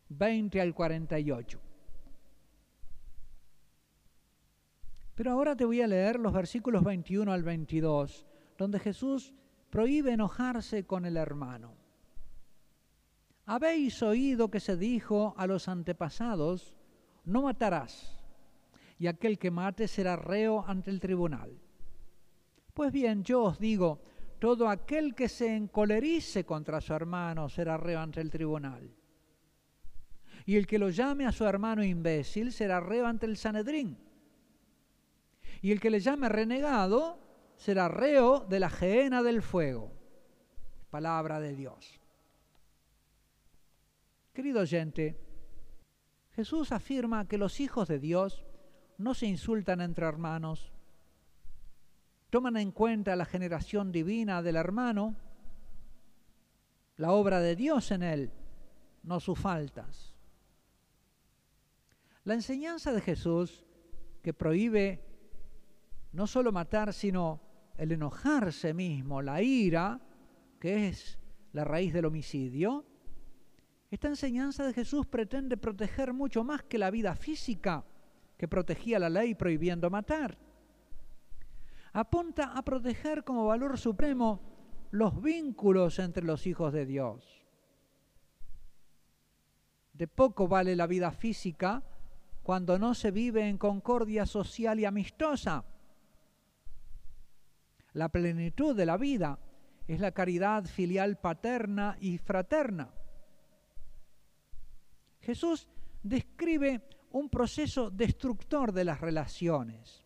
[0.08, 1.60] 20 al 48.
[5.14, 8.26] Pero ahora te voy a leer los versículos 21 al 22,
[8.56, 9.32] donde Jesús
[9.70, 11.77] prohíbe enojarse con el hermano.
[13.48, 16.74] Habéis oído que se dijo a los antepasados,
[17.24, 18.22] no matarás,
[18.98, 21.58] y aquel que mate será reo ante el tribunal.
[22.74, 24.02] Pues bien, yo os digo,
[24.38, 28.94] todo aquel que se encolerice contra su hermano será reo ante el tribunal.
[30.44, 33.96] Y el que lo llame a su hermano imbécil será reo ante el Sanedrín.
[35.62, 37.18] Y el que le llame renegado
[37.56, 39.90] será reo de la gehenna del fuego.
[40.90, 41.97] Palabra de Dios.
[44.38, 45.18] Querido oyente,
[46.30, 48.46] Jesús afirma que los hijos de Dios
[48.96, 50.70] no se insultan entre hermanos,
[52.30, 55.16] toman en cuenta la generación divina del hermano,
[56.98, 58.30] la obra de Dios en él,
[59.02, 60.14] no sus faltas.
[62.22, 63.64] La enseñanza de Jesús
[64.22, 65.04] que prohíbe
[66.12, 67.40] no solo matar, sino
[67.76, 70.00] el enojarse mismo, la ira,
[70.60, 71.18] que es
[71.52, 72.87] la raíz del homicidio,
[73.90, 77.84] esta enseñanza de Jesús pretende proteger mucho más que la vida física
[78.36, 80.38] que protegía la ley prohibiendo matar.
[81.92, 84.40] Apunta a proteger como valor supremo
[84.90, 87.24] los vínculos entre los hijos de Dios.
[89.94, 91.82] De poco vale la vida física
[92.42, 95.64] cuando no se vive en concordia social y amistosa.
[97.94, 99.38] La plenitud de la vida
[99.88, 102.90] es la caridad filial paterna y fraterna.
[105.28, 105.68] Jesús
[106.02, 110.02] describe un proceso destructor de las relaciones,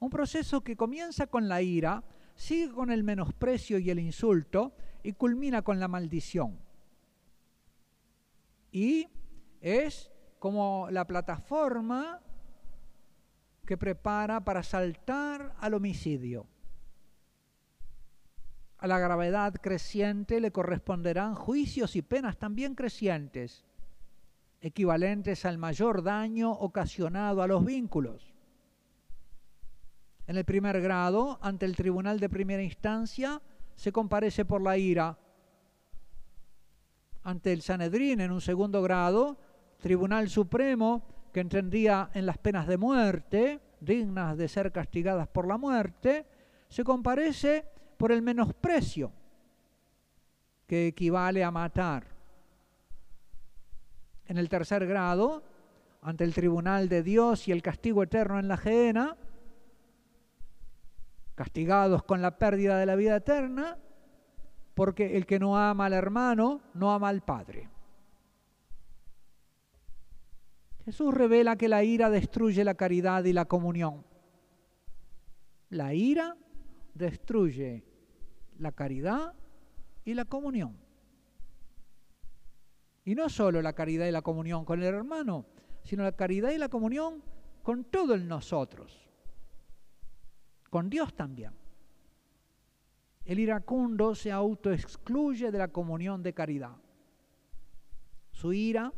[0.00, 2.02] un proceso que comienza con la ira,
[2.34, 6.58] sigue con el menosprecio y el insulto y culmina con la maldición.
[8.72, 9.06] Y
[9.60, 10.10] es
[10.40, 12.20] como la plataforma
[13.64, 16.44] que prepara para saltar al homicidio.
[18.78, 23.64] A la gravedad creciente le corresponderán juicios y penas también crecientes
[24.66, 28.34] equivalentes al mayor daño ocasionado a los vínculos.
[30.26, 33.40] En el primer grado, ante el tribunal de primera instancia,
[33.76, 35.16] se comparece por la ira.
[37.22, 39.38] Ante el Sanedrín, en un segundo grado,
[39.78, 45.58] Tribunal Supremo, que entendía en las penas de muerte, dignas de ser castigadas por la
[45.58, 46.26] muerte,
[46.68, 47.64] se comparece
[47.96, 49.12] por el menosprecio,
[50.66, 52.15] que equivale a matar
[54.28, 55.42] en el tercer grado,
[56.02, 59.16] ante el tribunal de Dios y el castigo eterno en la gehenna,
[61.34, 63.78] castigados con la pérdida de la vida eterna,
[64.74, 67.68] porque el que no ama al hermano no ama al Padre.
[70.84, 74.04] Jesús revela que la ira destruye la caridad y la comunión.
[75.68, 76.36] La ira
[76.94, 77.84] destruye
[78.58, 79.34] la caridad
[80.04, 80.85] y la comunión.
[83.06, 85.46] Y no solo la caridad y la comunión con el hermano,
[85.84, 87.22] sino la caridad y la comunión
[87.62, 89.08] con todo el nosotros,
[90.70, 91.52] con Dios también.
[93.24, 96.76] El iracundo se autoexcluye de la comunión de caridad.
[98.32, 98.92] Su ira,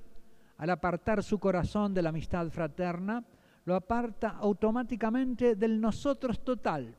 [0.57, 3.23] al apartar su corazón de la amistad fraterna,
[3.67, 6.97] lo aparta automáticamente del nosotros total.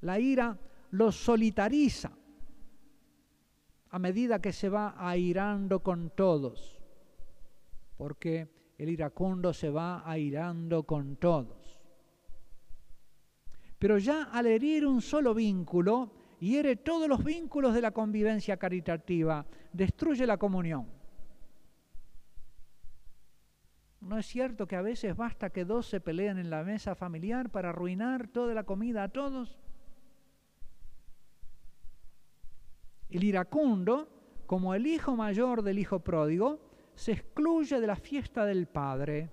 [0.00, 0.58] La ira
[0.92, 2.10] lo solitariza
[3.92, 6.80] a medida que se va airando con todos,
[7.98, 11.78] porque el iracundo se va airando con todos.
[13.78, 19.44] Pero ya al herir un solo vínculo, hiere todos los vínculos de la convivencia caritativa,
[19.74, 20.86] destruye la comunión.
[24.00, 27.50] ¿No es cierto que a veces basta que dos se peleen en la mesa familiar
[27.50, 29.58] para arruinar toda la comida a todos?
[33.12, 34.08] El iracundo,
[34.46, 36.60] como el hijo mayor del hijo pródigo,
[36.94, 39.30] se excluye de la fiesta del Padre.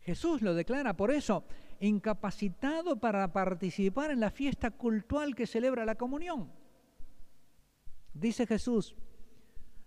[0.00, 1.44] Jesús lo declara por eso,
[1.80, 6.50] incapacitado para participar en la fiesta cultural que celebra la comunión.
[8.14, 8.96] Dice Jesús,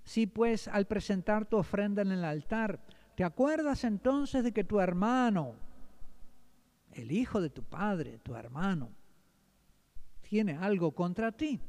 [0.03, 2.79] si pues al presentar tu ofrenda en el altar,
[3.15, 5.55] te acuerdas entonces de que tu hermano,
[6.91, 8.91] el hijo de tu padre, tu hermano,
[10.27, 11.59] tiene algo contra ti,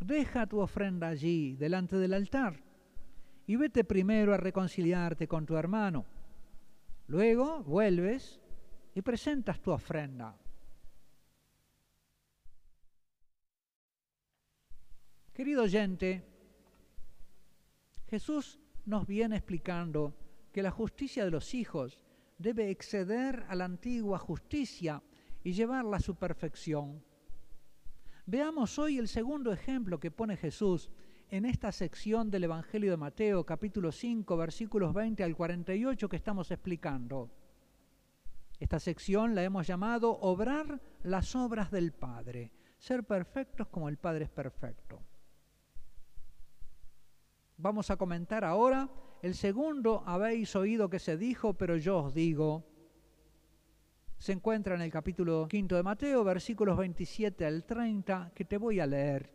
[0.00, 2.60] deja tu ofrenda allí, delante del altar,
[3.46, 6.04] y vete primero a reconciliarte con tu hermano.
[7.06, 8.40] Luego vuelves
[8.94, 10.36] y presentas tu ofrenda.
[15.32, 16.24] Querido oyente,
[18.08, 20.14] Jesús nos viene explicando
[20.52, 22.00] que la justicia de los hijos
[22.38, 25.02] debe exceder a la antigua justicia
[25.42, 27.02] y llevarla a su perfección
[28.26, 30.90] Veamos hoy el segundo ejemplo que pone Jesús
[31.28, 36.50] en esta sección del Evangelio de Mateo, capítulo 5, versículos 20 al 48 que estamos
[36.50, 37.30] explicando.
[38.58, 44.24] Esta sección la hemos llamado Obrar las obras del Padre, ser perfectos como el Padre
[44.24, 45.02] es perfecto.
[47.58, 48.88] Vamos a comentar ahora
[49.20, 52.64] el segundo, habéis oído que se dijo, pero yo os digo,
[54.18, 58.80] se encuentra en el capítulo quinto de Mateo, versículos 27 al 30, que te voy
[58.80, 59.30] a leer.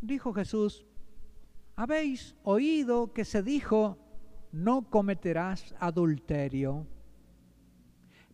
[0.00, 0.84] Dijo Jesús,
[1.76, 3.98] habéis oído que se dijo,
[4.52, 6.86] no cometerás adulterio.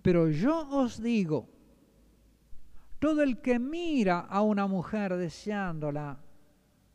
[0.02, 1.48] Pero yo os digo,
[2.98, 6.18] todo el que mira a una mujer deseándola,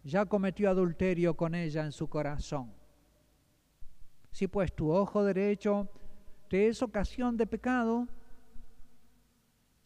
[0.04, 2.72] ya cometió adulterio con ella en su corazón.
[4.32, 5.90] Si pues tu ojo derecho
[6.56, 8.08] es ocasión de pecado,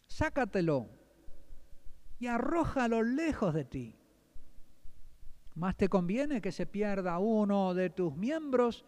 [0.06, 0.88] sácatelo
[2.18, 3.96] y arrójalo lejos de ti.
[5.54, 8.84] Más te conviene que se pierda uno de tus miembros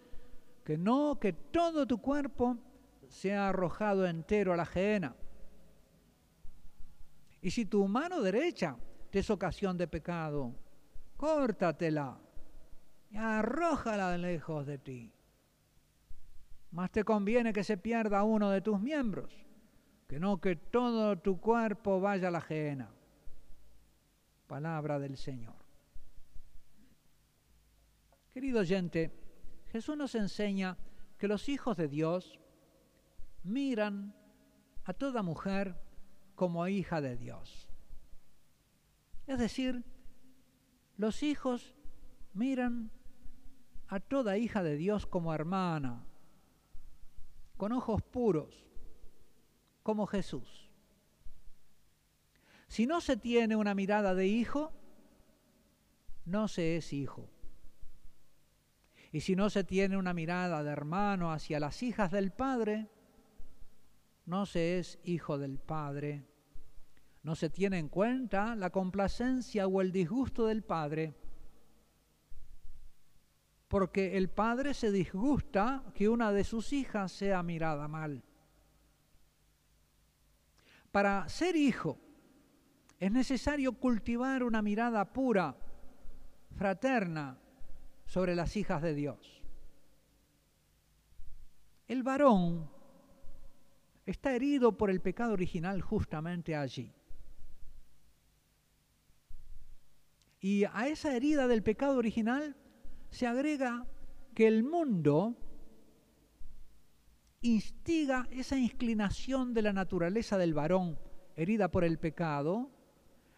[0.64, 2.56] que no que todo tu cuerpo
[3.08, 5.14] sea arrojado entero a la ajena.
[7.40, 8.76] Y si tu mano derecha
[9.10, 10.54] te es ocasión de pecado,
[11.16, 12.18] córtatela
[13.10, 15.12] y arrójala lejos de ti
[16.72, 19.32] más te conviene que se pierda uno de tus miembros,
[20.08, 22.90] que no que todo tu cuerpo vaya a la ajena.
[24.46, 25.54] Palabra del Señor.
[28.32, 29.12] Querido oyente,
[29.70, 30.78] Jesús nos enseña
[31.18, 32.40] que los hijos de Dios
[33.44, 34.14] miran
[34.84, 35.76] a toda mujer
[36.34, 37.68] como hija de Dios.
[39.26, 39.84] Es decir,
[40.96, 41.74] los hijos
[42.32, 42.90] miran
[43.88, 46.06] a toda hija de Dios como hermana,
[47.62, 48.66] con ojos puros,
[49.84, 50.68] como Jesús.
[52.66, 54.72] Si no se tiene una mirada de hijo,
[56.24, 57.30] no se es hijo.
[59.12, 62.90] Y si no se tiene una mirada de hermano hacia las hijas del Padre,
[64.26, 66.26] no se es hijo del Padre.
[67.22, 71.14] No se tiene en cuenta la complacencia o el disgusto del Padre
[73.72, 78.22] porque el padre se disgusta que una de sus hijas sea mirada mal.
[80.90, 81.98] Para ser hijo
[83.00, 85.56] es necesario cultivar una mirada pura,
[86.54, 87.38] fraterna,
[88.04, 89.42] sobre las hijas de Dios.
[91.88, 92.68] El varón
[94.04, 96.92] está herido por el pecado original justamente allí.
[100.40, 102.54] Y a esa herida del pecado original
[103.12, 103.86] se agrega
[104.34, 105.36] que el mundo
[107.42, 110.98] instiga esa inclinación de la naturaleza del varón
[111.36, 112.70] herida por el pecado,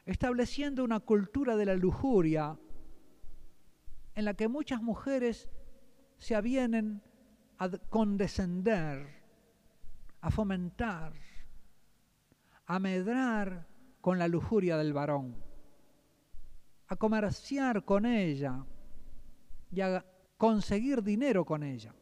[0.07, 2.57] estableciendo una cultura de la lujuria
[4.15, 5.49] en la que muchas mujeres
[6.19, 7.03] se avienen
[7.59, 9.09] a condescender,
[10.21, 11.15] a fomentar,
[12.67, 13.67] a medrar
[14.01, 15.35] con la lujuria del varón,
[16.87, 18.65] a comerciar con ella,
[19.75, 20.05] y a
[20.37, 21.95] conseguir dinero con ella.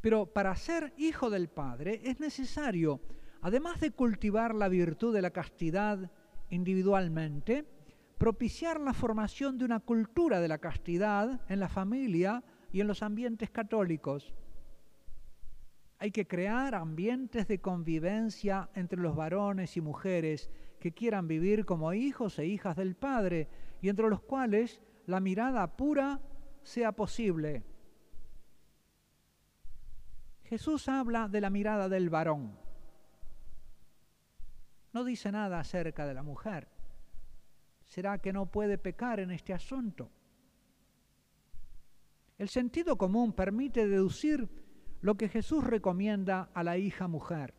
[0.00, 3.00] Pero para ser hijo del Padre es necesario,
[3.40, 6.10] además de cultivar la virtud de la castidad
[6.50, 7.64] individualmente,
[8.16, 12.42] propiciar la formación de una cultura de la castidad en la familia
[12.72, 14.34] y en los ambientes católicos.
[15.98, 21.92] Hay que crear ambientes de convivencia entre los varones y mujeres que quieran vivir como
[21.92, 23.48] hijos e hijas del Padre
[23.80, 26.20] y entre los cuales la mirada pura
[26.62, 27.64] sea posible.
[30.44, 32.58] Jesús habla de la mirada del varón.
[34.92, 36.68] No dice nada acerca de la mujer.
[37.86, 40.10] ¿Será que no puede pecar en este asunto?
[42.36, 44.46] El sentido común permite deducir
[45.00, 47.54] lo que Jesús recomienda a la hija mujer.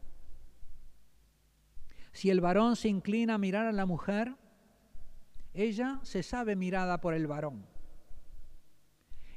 [2.11, 4.35] Si el varón se inclina a mirar a la mujer,
[5.53, 7.65] ella se sabe mirada por el varón.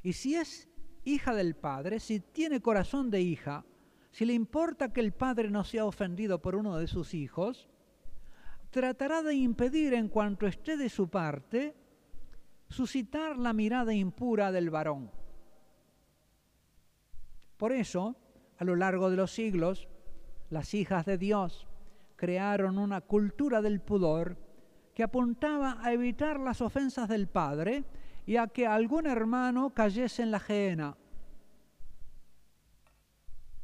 [0.03, 0.69] Y si es
[1.05, 3.65] hija del padre, si tiene corazón de hija,
[4.11, 7.67] si le importa que el padre no sea ofendido por uno de sus hijos,
[8.69, 11.75] tratará de impedir en cuanto esté de su parte
[12.69, 15.11] suscitar la mirada impura del varón.
[17.57, 18.15] Por eso,
[18.57, 19.87] a lo largo de los siglos,
[20.49, 21.67] las hijas de Dios
[22.15, 24.37] crearon una cultura del pudor
[24.93, 27.83] que apuntaba a evitar las ofensas del Padre
[28.25, 30.95] y a que algún hermano cayese en la gehenna.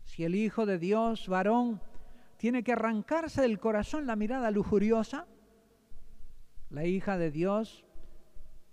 [0.05, 1.81] Si el Hijo de Dios, varón,
[2.37, 5.27] tiene que arrancarse del corazón la mirada lujuriosa.
[6.69, 7.83] La hija de Dios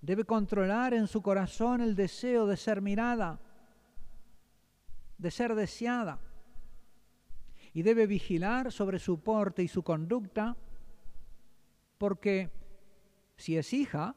[0.00, 3.40] debe controlar en su corazón el deseo de ser mirada,
[5.18, 6.20] de ser deseada,
[7.72, 10.56] y debe vigilar sobre su porte y su conducta,
[11.98, 12.50] porque
[13.36, 14.16] si es hija,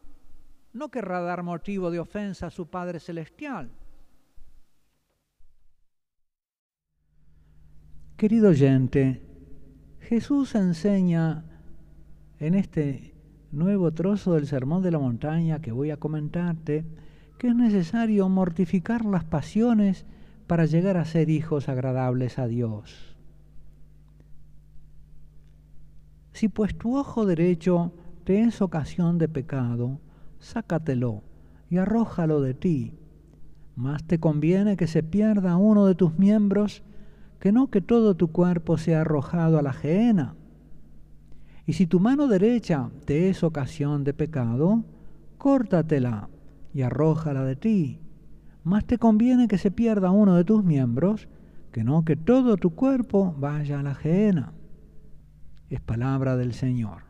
[0.73, 3.71] no querrá dar motivo de ofensa a su Padre Celestial.
[8.17, 9.21] Querido oyente,
[10.01, 11.45] Jesús enseña
[12.39, 13.15] en este
[13.51, 16.85] nuevo trozo del Sermón de la Montaña que voy a comentarte
[17.37, 20.05] que es necesario mortificar las pasiones
[20.45, 23.08] para llegar a ser hijos agradables a Dios.
[26.39, 27.91] Si pues tu ojo derecho
[28.23, 29.99] te es ocasión de pecado,
[30.39, 31.21] sácatelo
[31.69, 32.93] y arrójalo de ti.
[33.75, 36.81] Más te conviene que se pierda uno de tus miembros
[37.41, 40.35] que no que todo tu cuerpo sea arrojado a la gehenna.
[41.65, 44.85] Y si tu mano derecha te es ocasión de pecado,
[45.37, 46.29] córtatela
[46.73, 47.99] y arrójala de ti.
[48.63, 51.27] Más te conviene que se pierda uno de tus miembros,
[51.73, 54.53] que no que todo tu cuerpo vaya a la gehenna.
[55.69, 57.03] Es palabra del Señor.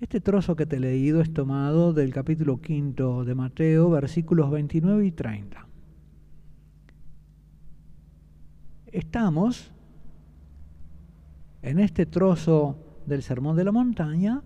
[0.00, 5.06] Este trozo que te he leído es tomado del capítulo quinto de Mateo, versículos 29
[5.06, 5.66] y 30.
[8.92, 9.72] Estamos
[11.62, 14.42] en este trozo del Sermón de la Montaña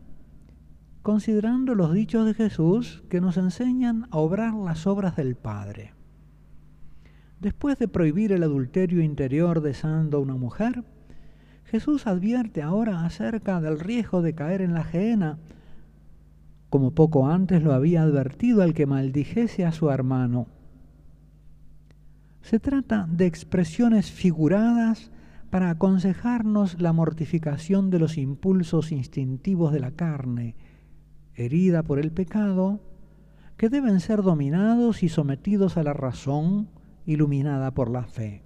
[1.02, 5.94] considerando los dichos de Jesús que nos enseñan a obrar las obras del Padre.
[7.40, 10.84] Después de prohibir el adulterio interior deseando a una mujer,
[11.73, 15.39] Jesús advierte ahora acerca del riesgo de caer en la gehenna,
[16.68, 20.49] como poco antes lo había advertido al que maldijese a su hermano.
[22.43, 25.11] Se trata de expresiones figuradas
[25.49, 30.57] para aconsejarnos la mortificación de los impulsos instintivos de la carne,
[31.35, 32.81] herida por el pecado,
[33.57, 36.68] que deben ser dominados y sometidos a la razón
[37.07, 38.41] iluminada por la fe.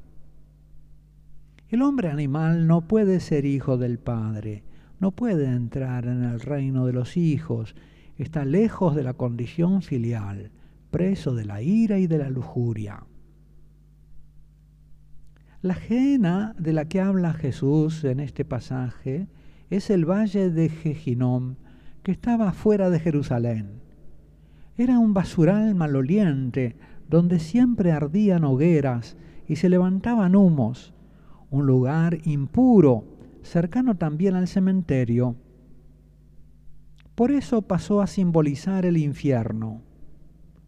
[1.68, 4.62] El hombre animal no puede ser hijo del Padre,
[5.00, 7.74] no puede entrar en el reino de los hijos,
[8.16, 10.52] está lejos de la condición filial,
[10.92, 13.04] preso de la ira y de la lujuria.
[15.60, 19.26] La Gehenna de la que habla Jesús en este pasaje
[19.68, 21.56] es el valle de Jejinom,
[22.04, 23.80] que estaba fuera de Jerusalén.
[24.78, 26.76] Era un basural maloliente
[27.08, 29.16] donde siempre ardían hogueras
[29.48, 30.94] y se levantaban humos,
[31.50, 33.04] un lugar impuro,
[33.42, 35.36] cercano también al cementerio.
[37.14, 39.82] Por eso pasó a simbolizar el infierno,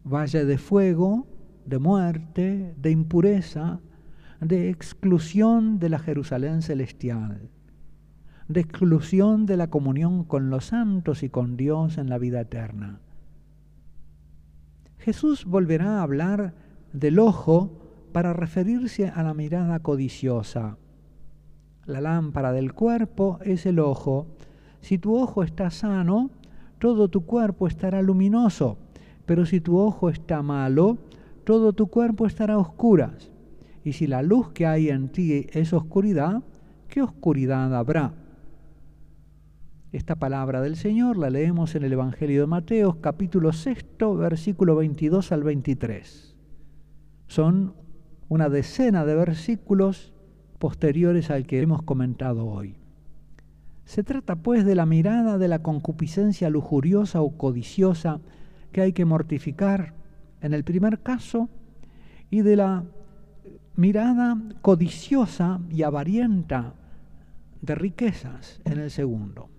[0.03, 1.27] valle de fuego,
[1.65, 3.79] de muerte, de impureza,
[4.41, 7.49] de exclusión de la Jerusalén celestial,
[8.47, 12.99] de exclusión de la comunión con los santos y con Dios en la vida eterna.
[14.97, 16.55] Jesús volverá a hablar
[16.93, 17.78] del ojo
[18.11, 20.77] para referirse a la mirada codiciosa.
[21.85, 24.27] La lámpara del cuerpo es el ojo.
[24.81, 26.29] Si tu ojo está sano,
[26.77, 28.77] todo tu cuerpo estará luminoso,
[29.25, 30.97] pero si tu ojo está malo,
[31.43, 33.31] todo tu cuerpo estará a oscuras.
[33.83, 36.43] Y si la luz que hay en ti es oscuridad,
[36.87, 38.13] ¿qué oscuridad habrá?
[39.91, 43.85] Esta palabra del Señor la leemos en el Evangelio de Mateo, capítulo 6,
[44.17, 46.35] versículo 22 al 23.
[47.25, 47.73] Son
[48.29, 50.13] una decena de versículos
[50.59, 52.75] posteriores al que hemos comentado hoy.
[53.85, 58.21] Se trata pues de la mirada de la concupiscencia lujuriosa o codiciosa
[58.71, 59.95] que hay que mortificar
[60.41, 61.49] en el primer caso
[62.29, 62.83] y de la
[63.75, 66.75] mirada codiciosa y avarienta
[67.61, 69.49] de riquezas en el segundo.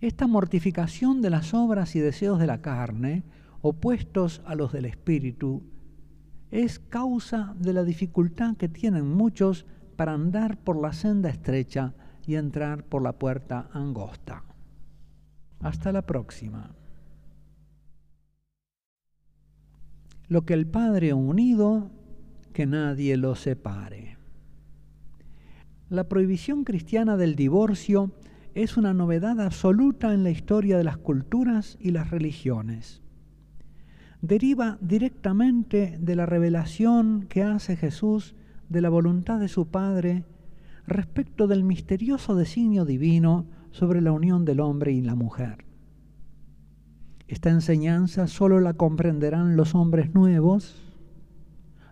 [0.00, 3.22] Esta mortificación de las obras y deseos de la carne,
[3.60, 5.62] opuestos a los del espíritu,
[6.50, 11.94] es causa de la dificultad que tienen muchos para andar por la senda estrecha
[12.26, 14.44] y entrar por la puerta angosta.
[15.60, 16.70] Hasta la próxima.
[20.28, 21.90] Lo que el Padre unido
[22.52, 24.16] que nadie lo separe.
[25.88, 28.12] La prohibición cristiana del divorcio
[28.54, 33.02] es una novedad absoluta en la historia de las culturas y las religiones.
[34.22, 38.34] Deriva directamente de la revelación que hace Jesús
[38.68, 40.24] de la voluntad de su Padre
[40.86, 45.64] respecto del misterioso designio divino sobre la unión del hombre y la mujer.
[47.28, 50.76] Esta enseñanza solo la comprenderán los hombres nuevos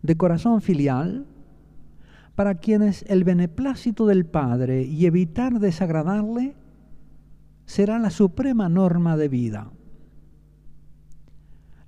[0.03, 1.26] de corazón filial,
[2.35, 6.55] para quienes el beneplácito del Padre y evitar desagradarle
[7.66, 9.72] será la suprema norma de vida.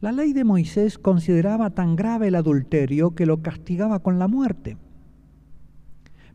[0.01, 4.78] La ley de Moisés consideraba tan grave el adulterio que lo castigaba con la muerte,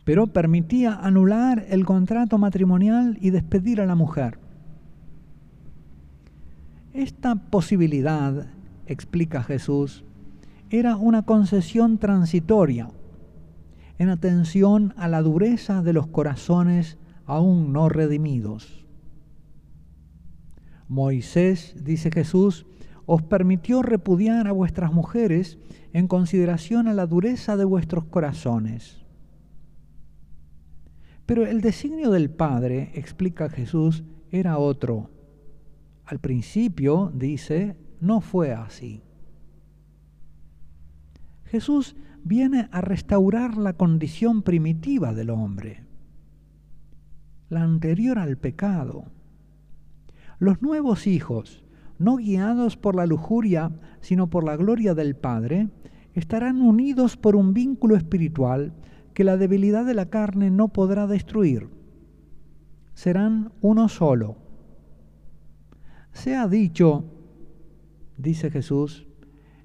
[0.03, 4.37] pero permitía anular el contrato matrimonial y despedir a la mujer.
[6.93, 8.45] Esta posibilidad,
[8.85, 10.03] explica Jesús,
[10.69, 12.89] era una concesión transitoria
[13.97, 18.85] en atención a la dureza de los corazones aún no redimidos.
[20.87, 22.67] Moisés, dice Jesús,
[23.05, 25.57] os permitió repudiar a vuestras mujeres
[25.93, 29.05] en consideración a la dureza de vuestros corazones.
[31.25, 35.09] Pero el designio del Padre, explica Jesús, era otro.
[36.05, 39.01] Al principio, dice, no fue así.
[41.45, 45.83] Jesús viene a restaurar la condición primitiva del hombre,
[47.49, 49.05] la anterior al pecado.
[50.37, 51.64] Los nuevos hijos,
[51.97, 53.71] no guiados por la lujuria,
[54.01, 55.69] sino por la gloria del Padre,
[56.13, 58.73] estarán unidos por un vínculo espiritual
[59.13, 61.69] que la debilidad de la carne no podrá destruir.
[62.93, 64.37] Serán uno solo.
[66.11, 67.05] Se ha dicho,
[68.17, 69.07] dice Jesús,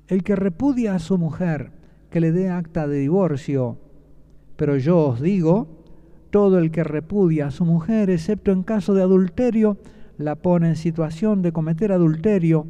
[0.08, 1.72] el que repudia a su mujer,
[2.10, 3.78] que le dé acta de divorcio.
[4.56, 5.84] Pero yo os digo,
[6.30, 9.78] todo el que repudia a su mujer, excepto en caso de adulterio,
[10.20, 12.66] la pone en situación de cometer adulterio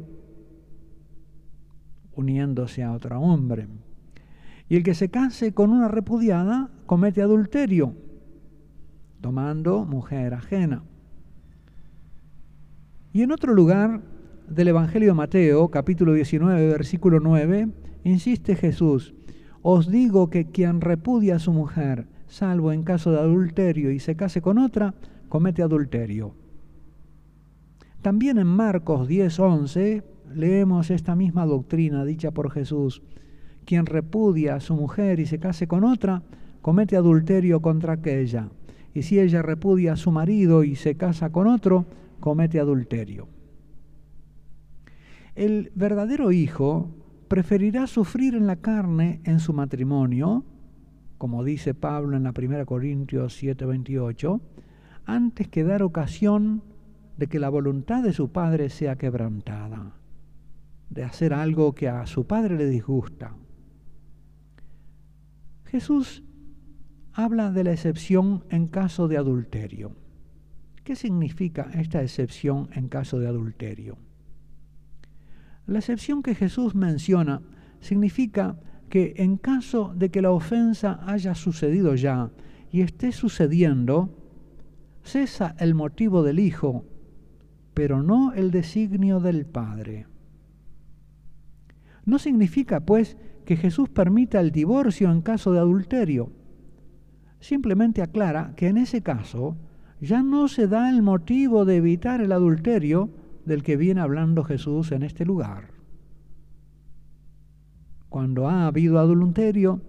[2.15, 3.67] uniéndose a otro hombre.
[4.69, 7.93] Y el que se case con una repudiada comete adulterio,
[9.19, 10.83] tomando mujer ajena.
[13.11, 14.01] Y en otro lugar
[14.47, 17.67] del Evangelio de Mateo, capítulo 19, versículo 9,
[18.05, 19.13] insiste Jesús,
[19.61, 24.15] os digo que quien repudia a su mujer, salvo en caso de adulterio, y se
[24.15, 24.93] case con otra,
[25.27, 26.40] comete adulterio.
[28.01, 33.03] También en Marcos 10:11 leemos esta misma doctrina dicha por Jesús.
[33.65, 36.23] Quien repudia a su mujer y se case con otra,
[36.61, 38.49] comete adulterio contra aquella.
[38.93, 41.85] Y si ella repudia a su marido y se casa con otro,
[42.19, 43.27] comete adulterio.
[45.35, 46.89] El verdadero hijo
[47.27, 50.43] preferirá sufrir en la carne en su matrimonio,
[51.19, 54.41] como dice Pablo en la 1 Corintios 7:28,
[55.05, 56.63] antes que dar ocasión
[57.17, 59.93] de que la voluntad de su padre sea quebrantada,
[60.89, 63.35] de hacer algo que a su padre le disgusta.
[65.65, 66.23] Jesús
[67.13, 69.95] habla de la excepción en caso de adulterio.
[70.83, 73.97] ¿Qué significa esta excepción en caso de adulterio?
[75.67, 77.41] La excepción que Jesús menciona
[77.79, 78.59] significa
[78.89, 82.31] que en caso de que la ofensa haya sucedido ya
[82.71, 84.09] y esté sucediendo,
[85.03, 86.85] cesa el motivo del Hijo,
[87.73, 90.07] pero no el designio del Padre.
[92.05, 96.31] No significa, pues, que Jesús permita el divorcio en caso de adulterio.
[97.39, 99.55] Simplemente aclara que en ese caso
[99.99, 103.09] ya no se da el motivo de evitar el adulterio,
[103.45, 105.69] del que viene hablando Jesús en este lugar.
[108.09, 109.81] Cuando ha habido adulterio,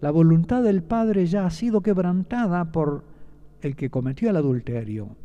[0.00, 3.04] la voluntad del Padre ya ha sido quebrantada por
[3.60, 5.16] el que cometió el adulterio.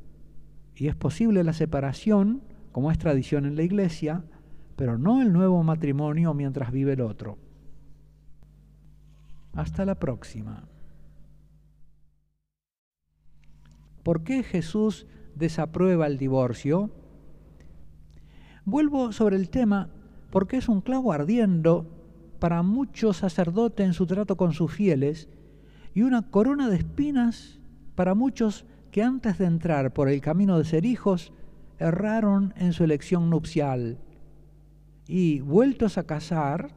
[0.76, 2.42] Y es posible la separación,
[2.72, 4.24] como es tradición en la iglesia,
[4.76, 7.38] pero no el nuevo matrimonio mientras vive el otro.
[9.54, 10.64] Hasta la próxima.
[14.04, 16.90] ¿Por qué Jesús desaprueba el divorcio?
[18.66, 19.90] Vuelvo sobre el tema
[20.32, 21.86] porque es un clavo ardiendo
[22.40, 25.30] para muchos sacerdotes en su trato con sus fieles
[25.94, 27.60] y una corona de espinas
[27.96, 31.34] para muchos que antes de entrar por el camino de ser hijos
[31.80, 33.98] erraron en su elección nupcial
[35.08, 36.76] y vueltos a casar,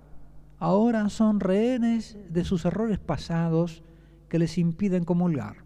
[0.58, 3.82] ahora son rehenes de sus errores pasados
[4.28, 5.64] que les impiden comulgar.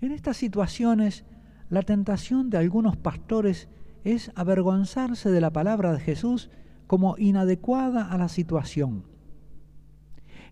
[0.00, 1.24] En estas situaciones,
[1.68, 3.68] la tentación de algunos pastores
[4.04, 6.50] es avergonzarse de la palabra de Jesús
[6.86, 9.04] como inadecuada a la situación.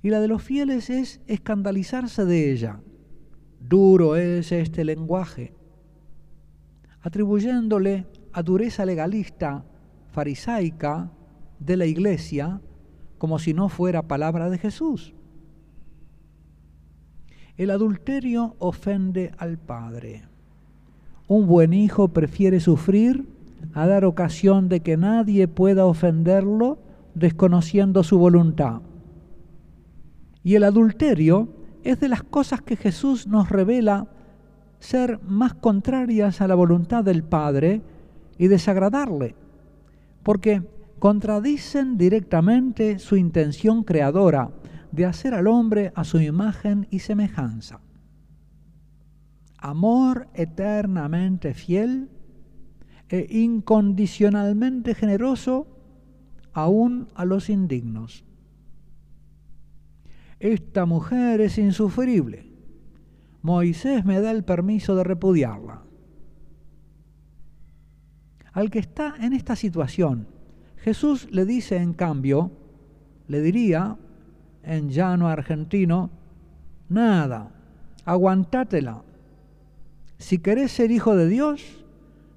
[0.03, 2.81] Y la de los fieles es escandalizarse de ella.
[3.61, 5.53] Duro es este lenguaje,
[7.03, 9.65] atribuyéndole a dureza legalista,
[10.13, 11.11] farisaica
[11.59, 12.61] de la iglesia,
[13.19, 15.15] como si no fuera palabra de Jesús.
[17.57, 20.23] El adulterio ofende al Padre.
[21.29, 23.29] Un buen hijo prefiere sufrir
[23.75, 26.79] a dar ocasión de que nadie pueda ofenderlo
[27.15, 28.81] desconociendo su voluntad.
[30.43, 34.09] Y el adulterio es de las cosas que Jesús nos revela
[34.79, 37.83] ser más contrarias a la voluntad del Padre
[38.39, 39.35] y desagradarle,
[40.23, 40.63] porque
[40.99, 44.51] contradicen directamente su intención creadora
[44.93, 47.81] de hacer al hombre a su imagen y semejanza.
[49.59, 52.09] Amor eternamente fiel
[53.09, 55.67] e incondicionalmente generoso
[56.53, 58.25] aún a los indignos.
[60.41, 62.47] Esta mujer es insufrible.
[63.43, 65.83] Moisés me da el permiso de repudiarla.
[68.53, 70.27] Al que está en esta situación,
[70.79, 72.51] Jesús le dice en cambio,
[73.29, 73.99] le diría
[74.63, 76.11] en llano argentino,
[76.89, 77.53] nada,
[78.07, 79.03] aguantátela.
[80.17, 81.85] Si querés ser hijo de Dios,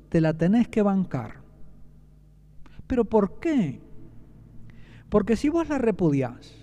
[0.09, 1.37] te la tenés que bancar.
[2.85, 3.81] ¿Pero por qué?
[5.09, 6.62] Porque si vos la repudiás,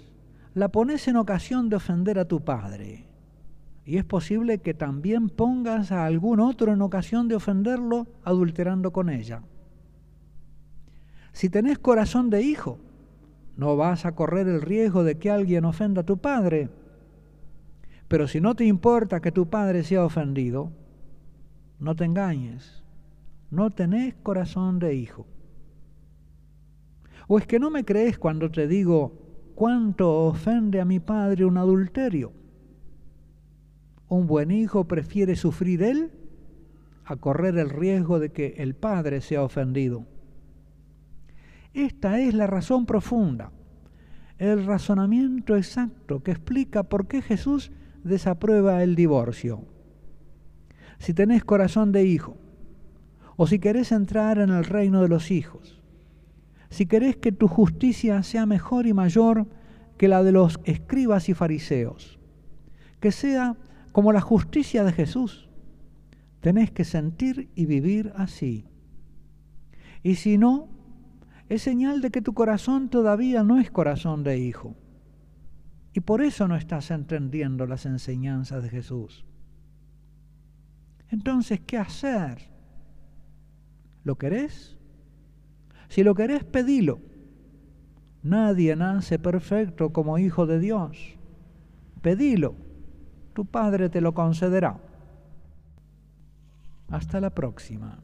[0.54, 3.06] la pones en ocasión de ofender a tu padre,
[3.84, 9.10] y es posible que también pongas a algún otro en ocasión de ofenderlo adulterando con
[9.10, 9.42] ella.
[11.32, 12.78] Si tenés corazón de hijo,
[13.56, 16.68] no vas a correr el riesgo de que alguien ofenda a tu padre.
[18.08, 20.72] Pero si no te importa que tu padre sea ofendido,
[21.78, 22.82] no te engañes.
[23.50, 25.26] No tenés corazón de hijo.
[27.26, 29.12] ¿O es que no me crees cuando te digo
[29.60, 32.32] cuánto ofende a mi padre un adulterio?
[34.08, 36.12] Un buen hijo prefiere sufrir él
[37.04, 40.06] a correr el riesgo de que el padre sea ofendido.
[41.74, 43.52] Esta es la razón profunda,
[44.38, 47.70] el razonamiento exacto que explica por qué Jesús
[48.02, 49.66] desaprueba el divorcio.
[50.96, 52.38] Si tenés corazón de hijo,
[53.36, 55.79] o si querés entrar en el reino de los hijos,
[56.70, 59.46] si querés que tu justicia sea mejor y mayor
[59.98, 62.18] que la de los escribas y fariseos,
[63.00, 63.56] que sea
[63.92, 65.48] como la justicia de Jesús,
[66.40, 68.66] tenés que sentir y vivir así.
[70.02, 70.68] Y si no,
[71.48, 74.76] es señal de que tu corazón todavía no es corazón de hijo.
[75.92, 79.26] Y por eso no estás entendiendo las enseñanzas de Jesús.
[81.08, 82.48] Entonces, ¿qué hacer?
[84.04, 84.79] ¿Lo querés?
[85.90, 87.00] Si lo querés, pedilo.
[88.22, 90.96] Nadie nace perfecto como hijo de Dios.
[92.00, 92.54] Pedilo.
[93.34, 94.80] Tu Padre te lo concederá.
[96.88, 98.02] Hasta la próxima.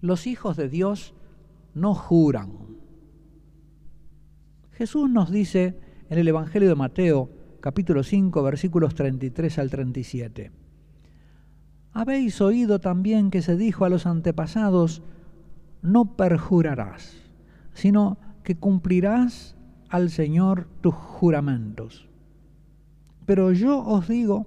[0.00, 1.14] los hijos de Dios
[1.74, 2.52] no juran.
[4.72, 5.76] Jesús nos dice
[6.08, 10.52] en el Evangelio de Mateo, capítulo 5, versículos 33 al 37.
[11.92, 15.02] Habéis oído también que se dijo a los antepasados,
[15.82, 17.16] no perjurarás,
[17.72, 19.56] sino que cumplirás
[19.88, 22.08] al Señor tus juramentos.
[23.26, 24.46] Pero yo os digo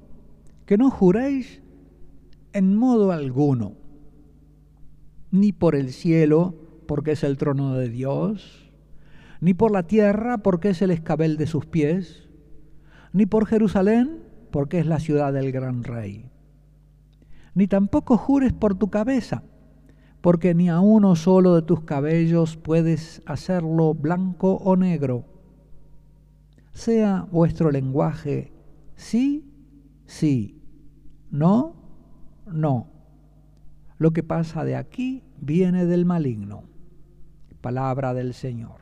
[0.65, 1.61] que no juréis
[2.53, 3.73] en modo alguno
[5.31, 6.55] ni por el cielo,
[6.88, 8.72] porque es el trono de Dios,
[9.39, 12.30] ni por la tierra, porque es el escabel de sus pies,
[13.13, 16.30] ni por Jerusalén, porque es la ciudad del gran rey.
[17.53, 19.43] Ni tampoco jures por tu cabeza,
[20.21, 25.25] porque ni a uno solo de tus cabellos puedes hacerlo blanco o negro.
[26.73, 28.53] Sea vuestro lenguaje
[28.95, 29.51] sí,
[30.05, 30.61] sí,
[31.29, 31.75] no,
[32.45, 32.91] no
[34.01, 36.63] lo que pasa de aquí viene del maligno.
[37.61, 38.81] Palabra del Señor.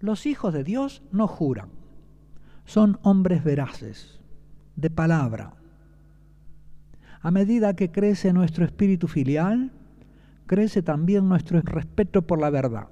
[0.00, 1.68] Los hijos de Dios no juran,
[2.64, 4.18] son hombres veraces,
[4.74, 5.54] de palabra.
[7.26, 9.72] A medida que crece nuestro espíritu filial,
[10.46, 12.86] crece también nuestro respeto por la verdad.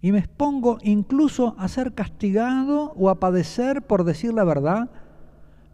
[0.00, 4.88] Y me expongo incluso a ser castigado o a padecer por decir la verdad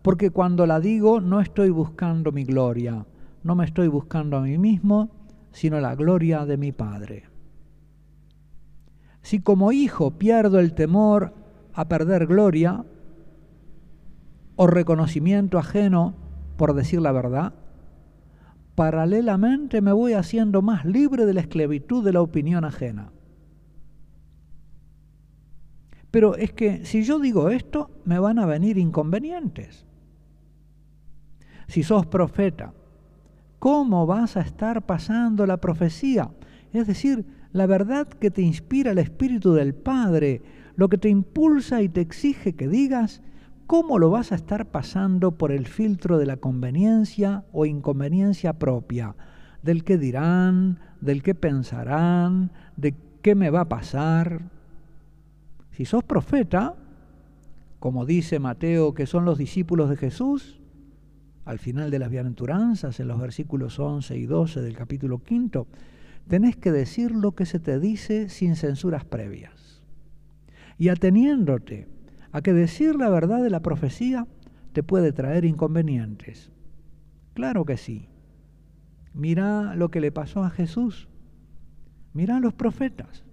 [0.03, 3.07] porque cuando la digo no estoy buscando mi gloria,
[3.45, 5.11] no me estoy buscando a mí mismo,
[5.53, 7.29] sino la gloria de mi Padre.
[9.23, 11.35] Si como hijo pierdo el temor
[11.73, 12.85] a perder gloria
[14.57, 16.30] o reconocimiento ajeno
[16.61, 17.55] por decir la verdad,
[18.75, 23.13] paralelamente me voy haciendo más libre de la esclavitud de la opinión ajena.
[26.11, 29.87] Pero es que si yo digo esto, me van a venir inconvenientes
[31.67, 32.75] si sos profeta,
[33.59, 36.31] ¿cómo vas a estar pasando la profecía?
[36.75, 40.43] Es decir, la verdad que te inspira el Espíritu del Padre,
[40.77, 43.23] lo que te impulsa y te exige que digas,
[43.71, 49.15] ¿cómo lo vas a estar pasando por el filtro de la conveniencia o inconveniencia propia?
[49.63, 54.43] Del que dirán, del que pensarán, de ¿Qué me va a pasar?
[55.71, 56.75] Si sos profeta,
[57.79, 60.59] como dice Mateo que son los discípulos de Jesús,
[61.45, 65.69] al final de las bienaventuranzas, en los versículos 11 y 12 del capítulo quinto,
[66.27, 69.81] tenés que decir lo que se te dice sin censuras previas.
[70.77, 72.00] Y ateniéndote
[72.33, 74.27] a que decir la verdad de la profecía
[74.73, 76.53] te puede traer inconvenientes.
[77.35, 78.09] Claro que sí.
[79.15, 81.09] Mira lo que le pasó a Jesús.
[82.13, 83.25] Mira a los profetas.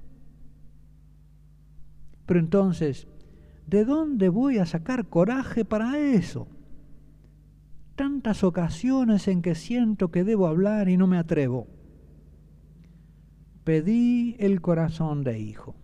[2.26, 3.08] Pero entonces,
[3.68, 6.48] ¿de dónde voy a sacar coraje para eso?
[7.96, 11.68] Tantas ocasiones en que siento que debo hablar y no me atrevo.
[13.64, 15.76] Pedí el corazón de hijo.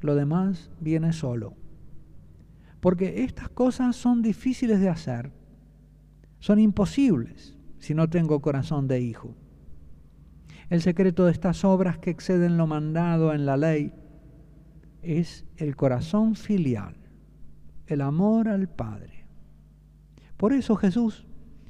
[0.00, 1.54] Lo demás viene solo.
[2.80, 5.32] Porque estas cosas son difíciles de hacer.
[6.38, 9.34] Son imposibles si no tengo corazón de hijo.
[10.70, 13.92] El secreto de estas obras que exceden lo mandado en la ley
[15.02, 16.96] es el corazón filial,
[17.86, 19.26] el amor al Padre.
[20.36, 21.26] Por eso Jesús,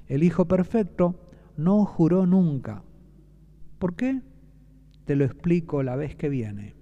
[0.07, 2.83] el Hijo Perfecto, no juró nunca.
[3.79, 4.23] ¿Por qué?
[5.05, 6.78] Te lo explico la vez que viene.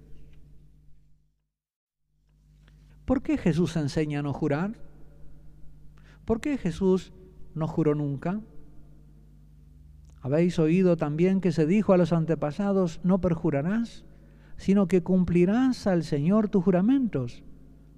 [3.07, 4.73] ¿Por qué Jesús enseña a no jurar?
[6.25, 7.13] ¿Por qué Jesús
[7.55, 8.41] no juró nunca?
[10.19, 14.03] Habéis oído también que se dijo a los antepasados, no perjurarás,
[14.57, 17.45] sino que cumplirás al Señor tus juramentos.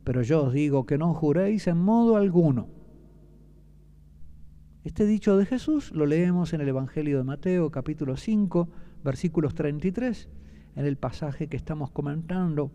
[0.04, 2.68] Pero yo os digo que no juréis en modo alguno.
[4.84, 8.70] Este dicho de Jesús lo leemos en el Evangelio de Mateo capítulo 5
[9.04, 10.30] versículos 33,
[10.76, 12.72] en el pasaje que estamos comentando,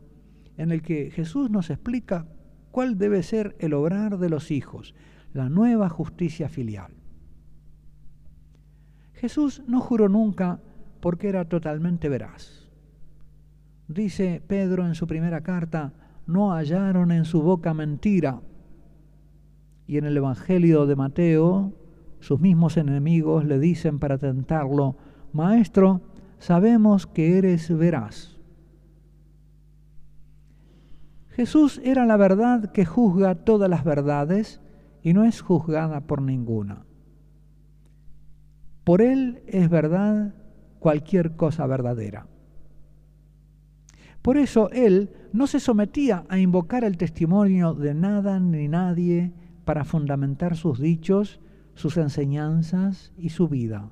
[0.56, 2.26] en el que Jesús nos explica
[2.70, 4.94] cuál debe ser el obrar de los hijos,
[5.32, 6.92] la nueva justicia filial.
[9.14, 10.60] Jesús no juró nunca
[11.00, 12.68] porque era totalmente veraz.
[13.88, 15.92] Dice Pedro en su primera carta,
[16.26, 18.40] no hallaron en su boca mentira.
[19.86, 21.74] Y en el Evangelio de Mateo,
[22.20, 24.96] sus mismos enemigos le dicen para tentarlo,
[25.32, 26.00] Maestro,
[26.38, 28.33] sabemos que eres veraz.
[31.34, 34.60] Jesús era la verdad que juzga todas las verdades
[35.02, 36.84] y no es juzgada por ninguna.
[38.84, 40.32] Por Él es verdad
[40.78, 42.28] cualquier cosa verdadera.
[44.22, 49.32] Por eso Él no se sometía a invocar el testimonio de nada ni nadie
[49.64, 51.40] para fundamentar sus dichos,
[51.74, 53.90] sus enseñanzas y su vida.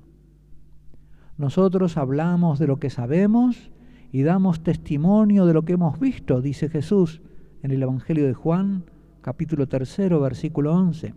[1.39, 3.73] Nosotros hablamos de lo que sabemos
[4.13, 7.21] y damos testimonio de lo que hemos visto, dice Jesús
[7.63, 8.85] en el Evangelio de Juan,
[9.21, 11.15] capítulo 3, versículo 11.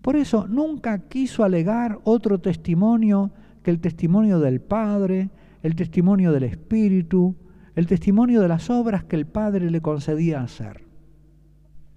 [0.00, 3.30] Por eso nunca quiso alegar otro testimonio
[3.62, 5.30] que el testimonio del Padre,
[5.62, 7.36] el testimonio del Espíritu,
[7.74, 10.84] el testimonio de las obras que el Padre le concedía hacer.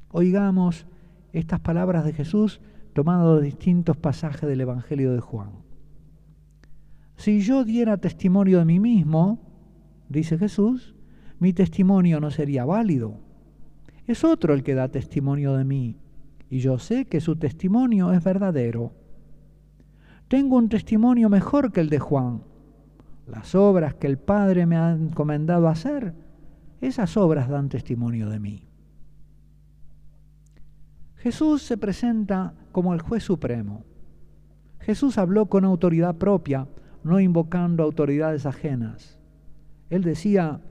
[0.10, 0.86] Oigamos
[1.32, 2.60] estas palabras de Jesús
[2.94, 5.52] tomadas de distintos pasajes del Evangelio de Juan.
[7.16, 9.40] Si yo diera testimonio de mí mismo,
[10.10, 10.94] dice Jesús,
[11.40, 13.20] mi testimonio no sería válido.
[14.08, 15.98] Es otro el que da testimonio de mí,
[16.50, 18.94] y yo sé que su testimonio es verdadero.
[20.28, 22.42] Tengo un testimonio mejor que el de Juan.
[23.28, 26.14] Las obras que el Padre me ha encomendado hacer,
[26.82, 28.68] esas obras dan testimonio de mí.
[31.16, 33.86] Jesús se presenta como el juez supremo.
[34.80, 36.68] Jesús habló con autoridad propia
[37.04, 39.20] no invocando autoridades ajenas.
[39.90, 40.62] Él decía,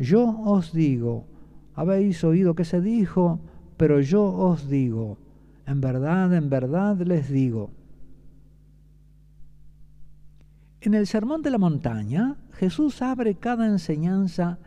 [0.00, 1.28] yo os digo,
[1.74, 3.38] habéis oído que se dijo,
[3.76, 5.18] pero yo os digo,
[5.66, 7.70] en verdad, en verdad les digo.
[10.80, 14.58] En el Sermón de la Montaña, Jesús abre cada enseñanza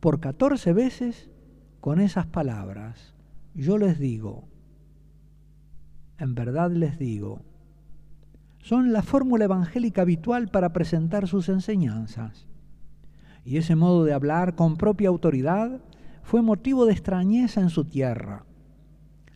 [0.00, 1.30] por catorce veces
[1.80, 3.14] con esas palabras.
[3.54, 4.44] Yo les digo,
[6.18, 7.40] en verdad les digo
[8.62, 12.46] son la fórmula evangélica habitual para presentar sus enseñanzas.
[13.44, 15.80] Y ese modo de hablar con propia autoridad
[16.22, 18.44] fue motivo de extrañeza en su tierra.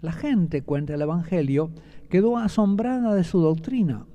[0.00, 1.70] La gente, cuenta el Evangelio,
[2.10, 4.06] quedó asombrada de su doctrina.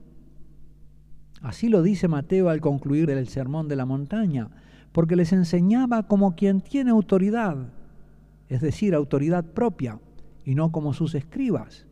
[1.42, 4.50] Así lo dice Mateo al concluir el sermón de la montaña,
[4.92, 7.58] porque les enseñaba como quien tiene autoridad,
[8.48, 10.00] es decir, autoridad propia,
[10.46, 11.88] y no como sus escribas.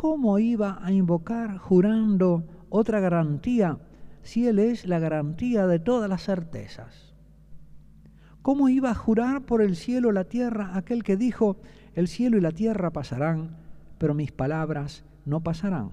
[0.00, 3.76] ¿cómo iba a invocar jurando otra garantía
[4.22, 7.14] si Él es la garantía de todas las certezas?
[8.42, 11.58] ¿Cómo iba a jurar por el cielo la tierra aquel que dijo,
[11.94, 13.58] el cielo y la tierra pasarán,
[13.98, 15.90] pero mis palabras no pasarán?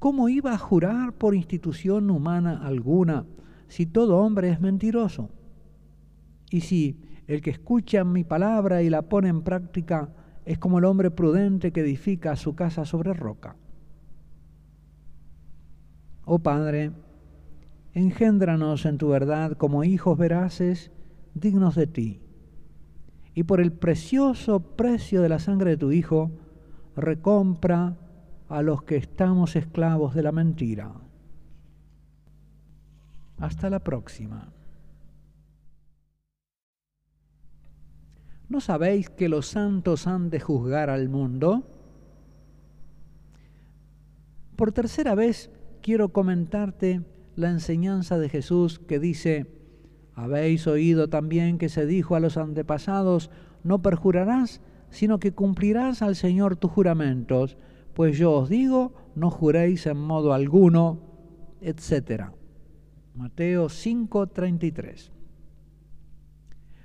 [0.00, 3.26] ¿Cómo iba a jurar por institución humana alguna
[3.68, 5.30] si todo hombre es mentiroso?
[6.50, 10.08] Y si el que escucha mi palabra y la pone en práctica
[10.44, 13.54] es como el hombre prudente que edifica su casa sobre roca.
[16.32, 16.92] Oh Padre,
[17.92, 20.92] engéndranos en tu verdad como hijos veraces,
[21.34, 22.20] dignos de ti.
[23.34, 26.30] Y por el precioso precio de la sangre de tu Hijo,
[26.94, 27.96] recompra
[28.48, 30.92] a los que estamos esclavos de la mentira.
[33.38, 34.52] Hasta la próxima.
[38.48, 41.64] ¿No sabéis que los santos han de juzgar al mundo?
[44.54, 45.50] Por tercera vez
[45.82, 47.02] quiero comentarte
[47.36, 49.46] la enseñanza de Jesús que dice,
[50.14, 53.30] habéis oído también que se dijo a los antepasados,
[53.64, 57.56] no perjurarás, sino que cumplirás al Señor tus juramentos,
[57.94, 61.00] pues yo os digo, no juréis en modo alguno,
[61.60, 62.30] etc.
[63.14, 65.10] Mateo 5:33.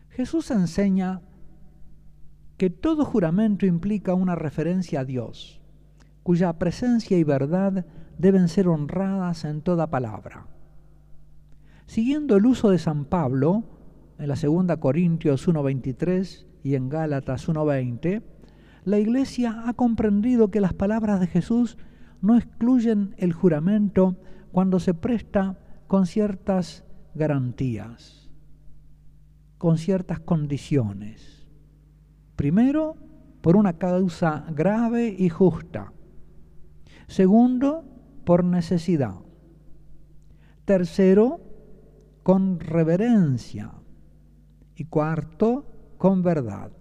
[0.10, 1.22] Jesús enseña
[2.58, 5.62] que todo juramento implica una referencia a Dios,
[6.24, 7.86] cuya presencia y verdad
[8.18, 10.48] deben ser honradas en toda palabra.
[11.86, 13.64] Siguiendo el uso de San Pablo,
[14.18, 18.24] en la segunda Corintios 1.23 y en Gálatas 1.20,
[18.86, 21.78] la Iglesia ha comprendido que las palabras de Jesús
[22.22, 24.18] no excluyen el juramento
[24.52, 28.30] cuando se presta con ciertas garantías,
[29.58, 31.48] con ciertas condiciones.
[32.36, 32.96] Primero,
[33.42, 35.94] por una causa grave y justa.
[37.08, 37.95] Segundo,
[38.26, 39.16] por necesidad.
[40.66, 41.40] Tercero,
[42.24, 43.72] con reverencia.
[44.76, 46.72] Y cuarto, con verdad.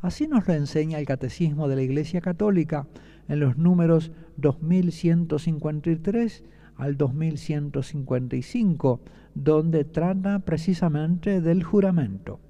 [0.00, 2.86] Así nos lo enseña el Catecismo de la Iglesia Católica
[3.26, 6.44] en los números 2153
[6.76, 9.00] al 2155,
[9.34, 12.40] donde trata precisamente del juramento.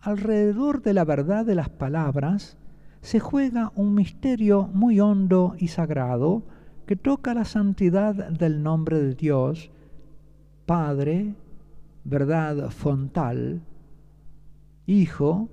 [0.00, 2.56] Alrededor de la verdad de las palabras
[3.02, 6.44] se juega un misterio muy hondo y sagrado
[6.86, 9.70] que toca la santidad del nombre de Dios,
[10.66, 11.34] Padre,
[12.04, 13.62] verdad fontal,
[14.86, 15.48] Hijo,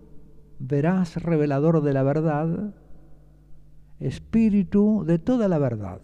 [0.59, 2.73] veraz revelador de la verdad,
[3.99, 6.01] Espíritu de toda la verdad.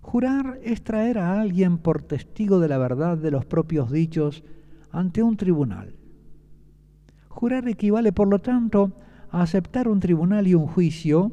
[0.00, 4.42] Jurar es traer a alguien por testigo de la verdad de los propios dichos
[4.90, 5.94] ante un tribunal.
[7.28, 8.92] Jurar equivale, por lo tanto,
[9.32, 11.32] a aceptar un tribunal y un juicio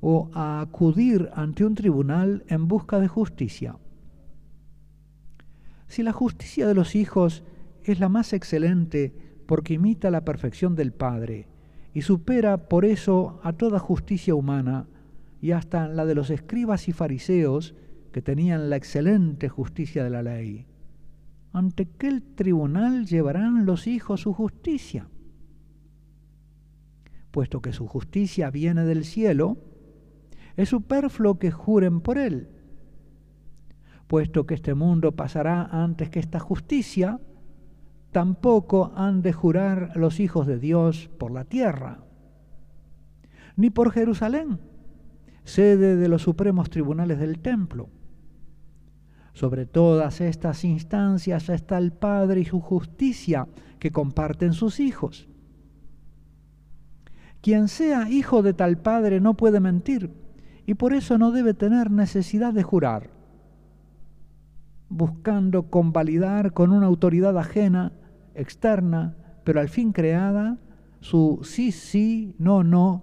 [0.00, 3.76] o a acudir ante un tribunal en busca de justicia.
[5.86, 7.44] Si la justicia de los hijos
[7.84, 9.14] es la más excelente
[9.46, 11.46] porque imita la perfección del Padre
[11.92, 14.88] y supera por eso a toda justicia humana
[15.40, 17.76] y hasta la de los escribas y fariseos
[18.10, 20.66] que tenían la excelente justicia de la ley,
[21.54, 25.06] ¿Ante qué tribunal llevarán los hijos su justicia?
[27.34, 29.58] Puesto que su justicia viene del cielo,
[30.56, 32.46] es superfluo que juren por él.
[34.06, 37.18] Puesto que este mundo pasará antes que esta justicia,
[38.12, 42.04] tampoco han de jurar los hijos de Dios por la tierra,
[43.56, 44.60] ni por Jerusalén,
[45.42, 47.88] sede de los supremos tribunales del templo
[49.32, 53.48] sobre todas estas instancias está el Padre y su justicia
[53.80, 55.28] que comparten sus hijos.
[57.44, 60.10] Quien sea hijo de tal Padre no puede mentir
[60.64, 63.10] y por eso no debe tener necesidad de jurar,
[64.88, 67.92] buscando convalidar con una autoridad ajena,
[68.34, 70.56] externa, pero al fin creada,
[71.00, 73.02] su sí, sí, no, no,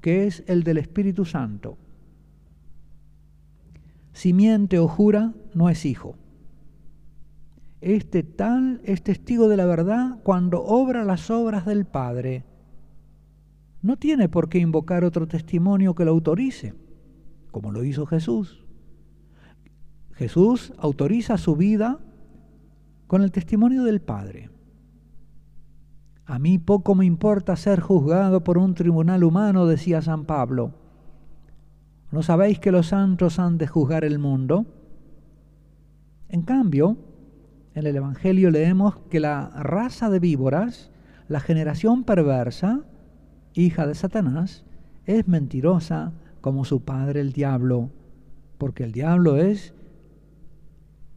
[0.00, 1.76] que es el del Espíritu Santo.
[4.14, 6.16] Si miente o jura, no es hijo.
[7.82, 12.47] Este tal es testigo de la verdad cuando obra las obras del Padre.
[13.82, 16.74] No tiene por qué invocar otro testimonio que lo autorice,
[17.50, 18.64] como lo hizo Jesús.
[20.12, 22.00] Jesús autoriza su vida
[23.06, 24.50] con el testimonio del Padre.
[26.26, 30.74] A mí poco me importa ser juzgado por un tribunal humano, decía San Pablo
[32.10, 34.64] ¿No sabéis que los santos han de juzgar el mundo?
[36.28, 36.96] En cambio,
[37.74, 40.90] en el Evangelio leemos que la raza de víboras,
[41.28, 42.80] la generación perversa,
[43.58, 44.64] hija de Satanás,
[45.04, 47.90] es mentirosa como su padre el diablo,
[48.58, 49.74] porque el diablo es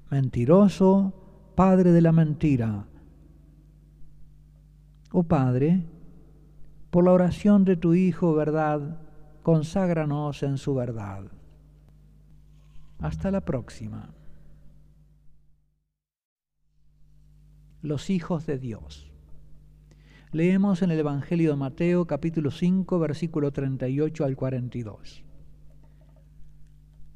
[0.09, 1.13] mentiroso,
[1.55, 2.85] padre de la mentira.
[5.11, 5.85] Oh Padre,
[6.89, 9.01] por la oración de tu Hijo, verdad,
[9.43, 11.25] conságranos en su verdad.
[12.99, 14.13] Hasta la próxima.
[17.81, 19.10] Los hijos de Dios.
[20.33, 25.25] Leemos en el Evangelio de Mateo capítulo 5 versículo 38 al 42.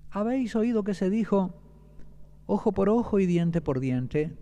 [0.09, 1.55] Habéis oído que se dijo,
[2.45, 4.35] ojo por ojo y diente por diente.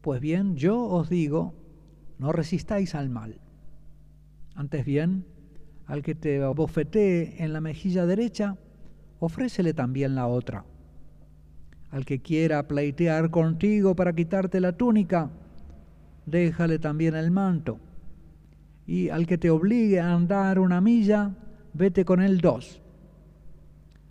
[0.00, 1.54] Pues bien, yo os digo,
[2.20, 3.40] no resistáis al mal.
[4.54, 5.26] Antes bien,
[5.86, 8.58] al que te bofetee en la mejilla derecha,
[9.18, 10.64] ofrécele también la otra.
[11.90, 15.32] Al que quiera pleitear contigo para quitarte la túnica,
[16.26, 17.78] déjale también el manto.
[18.86, 21.34] Y al que te obligue a andar una milla,
[21.72, 22.82] vete con él dos.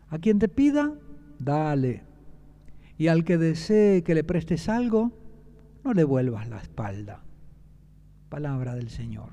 [0.10, 0.94] A quien te pida,
[1.40, 2.04] dale.
[2.98, 5.12] Y al que desee que le prestes algo,
[5.84, 7.24] no le vuelvas la espalda.
[8.30, 9.30] Palabra del Señor.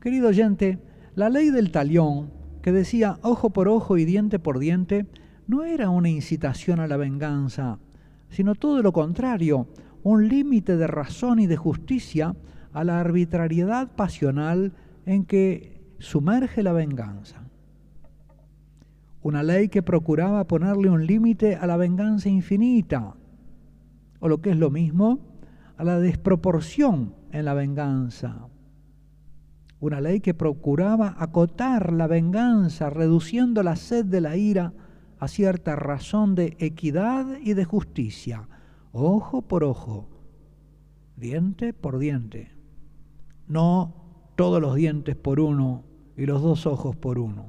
[0.00, 0.78] Querido oyente,
[1.14, 2.30] la ley del talión,
[2.60, 5.06] que decía ojo por ojo y diente por diente,
[5.46, 7.78] no era una incitación a la venganza,
[8.28, 9.68] sino todo lo contrario,
[10.04, 12.36] un límite de razón y de justicia
[12.72, 14.72] a la arbitrariedad pasional
[15.04, 17.42] en que sumerge la venganza.
[19.22, 23.14] Una ley que procuraba ponerle un límite a la venganza infinita,
[24.20, 25.18] o lo que es lo mismo,
[25.76, 28.46] a la desproporción en la venganza
[29.84, 34.72] una ley que procuraba acotar la venganza, reduciendo la sed de la ira
[35.18, 38.48] a cierta razón de equidad y de justicia,
[39.02, 40.08] ojo por ojo,
[41.16, 42.52] diente por diente,
[43.46, 43.94] no
[44.36, 45.84] todos los dientes por uno
[46.16, 47.46] y los dos ojos por uno.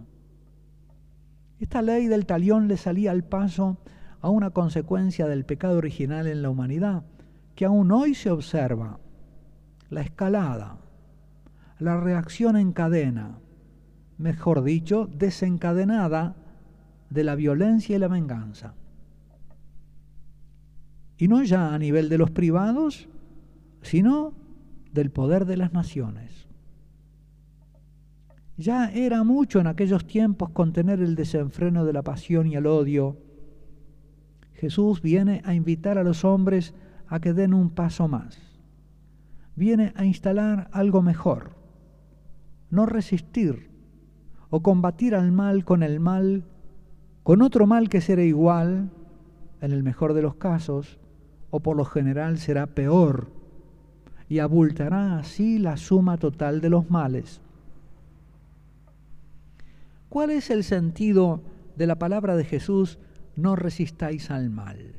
[1.59, 3.77] Esta ley del talión le salía al paso
[4.21, 7.03] a una consecuencia del pecado original en la humanidad,
[7.55, 8.99] que aún hoy se observa,
[9.89, 10.79] la escalada
[11.79, 13.39] la reacción en cadena,
[14.17, 16.35] mejor dicho, desencadenada
[17.09, 18.73] de la violencia y la venganza.
[21.17, 23.07] Y no ya a nivel de los privados,
[23.81, 24.33] sino
[24.91, 26.47] del poder de las naciones.
[28.57, 33.17] Ya era mucho en aquellos tiempos contener el desenfreno de la pasión y el odio.
[34.53, 36.73] Jesús viene a invitar a los hombres
[37.07, 38.39] a que den un paso más.
[39.55, 41.55] Viene a instalar algo mejor
[42.69, 43.69] no resistir
[44.49, 46.43] o combatir al mal con el mal,
[47.23, 48.91] con otro mal que será igual,
[49.61, 50.99] en el mejor de los casos,
[51.55, 53.31] o por lo general será peor,
[54.27, 57.39] y abultará así la suma total de los males.
[60.09, 61.43] ¿Cuál es el sentido
[61.77, 62.99] de la palabra de Jesús,
[63.37, 64.95] no resistáis al mal?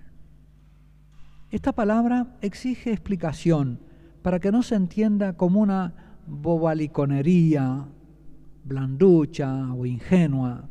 [1.51, 3.81] Esta palabra exige explicación
[4.23, 7.87] para que no se entienda como una bobaliconería,
[8.65, 10.70] blanducha o ingenua,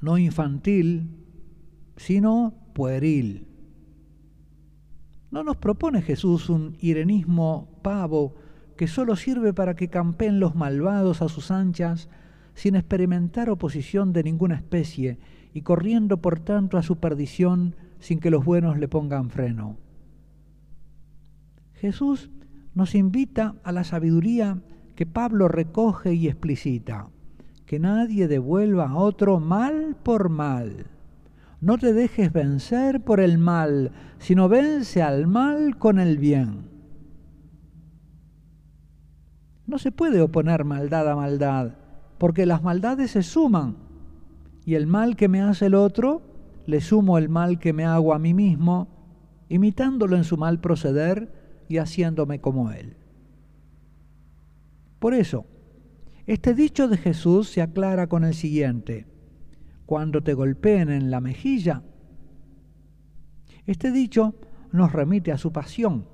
[0.00, 1.10] no infantil,
[1.96, 3.48] sino pueril.
[5.34, 8.36] No nos propone Jesús un irenismo pavo
[8.76, 12.08] que solo sirve para que campeen los malvados a sus anchas
[12.54, 15.18] sin experimentar oposición de ninguna especie
[15.52, 19.76] y corriendo por tanto a su perdición sin que los buenos le pongan freno.
[21.72, 22.30] Jesús
[22.72, 24.62] nos invita a la sabiduría
[24.94, 27.08] que Pablo recoge y explicita,
[27.66, 30.93] que nadie devuelva a otro mal por mal.
[31.64, 36.68] No te dejes vencer por el mal, sino vence al mal con el bien.
[39.66, 41.72] No se puede oponer maldad a maldad,
[42.18, 43.78] porque las maldades se suman,
[44.66, 46.20] y el mal que me hace el otro,
[46.66, 48.88] le sumo el mal que me hago a mí mismo,
[49.48, 52.98] imitándolo en su mal proceder, y haciéndome como Él.
[54.98, 55.46] Por eso,
[56.26, 59.13] este dicho de Jesús se aclara con el siguiente,
[59.86, 61.82] cuando te golpeen en la mejilla.
[63.66, 64.34] Este dicho
[64.72, 66.06] nos remite a su pasión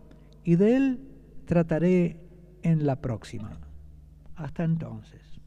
[0.44, 1.00] y de él
[1.46, 2.20] trataré
[2.62, 3.58] en la próxima.
[4.36, 5.40] Hasta entonces.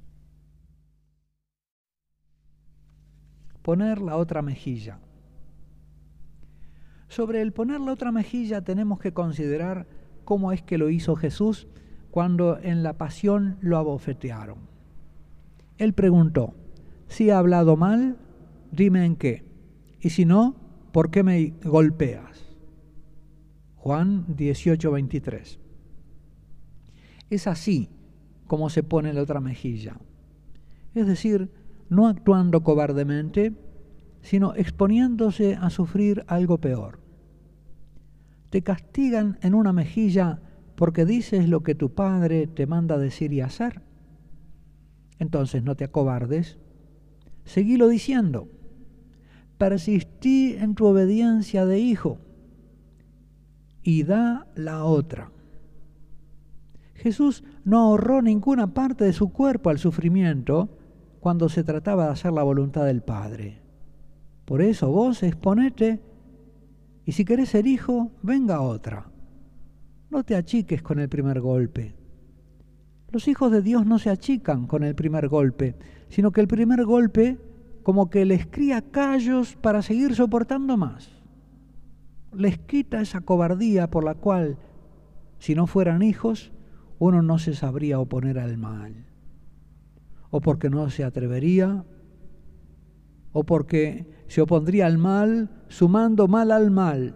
[3.62, 5.00] Poner la otra mejilla.
[7.08, 9.88] Sobre el poner la otra mejilla tenemos que considerar
[10.26, 11.68] cómo es que lo hizo Jesús
[12.12, 14.58] cuando en la pasión lo abofetearon.
[15.78, 16.56] Él preguntó,
[17.07, 18.17] si he hablado mal,
[18.71, 19.43] dime en qué,
[20.01, 20.55] y si no,
[20.91, 22.55] ¿por qué me golpeas?
[23.75, 25.59] Juan 18, 23.
[27.30, 27.89] Es así
[28.47, 29.97] como se pone la otra mejilla.
[30.95, 31.49] Es decir,
[31.89, 33.53] no actuando cobardemente,
[34.21, 37.03] sino exponiéndose a sufrir algo peor
[38.53, 40.39] te castigan en una mejilla
[40.75, 43.81] porque dices lo que tu padre te manda decir y hacer.
[45.17, 46.59] Entonces no te acobardes,
[47.45, 48.48] seguilo diciendo,
[49.57, 52.18] persistí en tu obediencia de hijo
[53.82, 55.32] y da la otra.
[56.95, 60.70] Jesús no ahorró ninguna parte de su cuerpo al sufrimiento
[61.20, 63.61] cuando se trataba de hacer la voluntad del Padre.
[64.45, 66.02] Por eso vos exponete
[67.06, 69.10] y si querés ser hijo, venga otra.
[70.10, 71.95] No te achiques con el primer golpe.
[73.11, 75.76] Los hijos de Dios no se achican con el primer golpe,
[76.14, 77.40] sino que el primer golpe
[77.81, 81.10] como que les cría callos para seguir soportando más.
[82.31, 84.60] Les quita esa cobardía por la cual,
[85.40, 86.52] si no fueran hijos,
[86.99, 89.07] uno no se sabría oponer al mal.
[90.30, 91.84] O porque no se atrevería,
[93.31, 97.15] o porque se opondría al mal sumando mal al mal.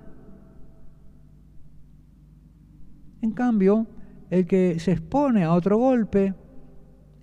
[3.21, 3.85] En cambio,
[4.31, 6.33] el que se expone a otro golpe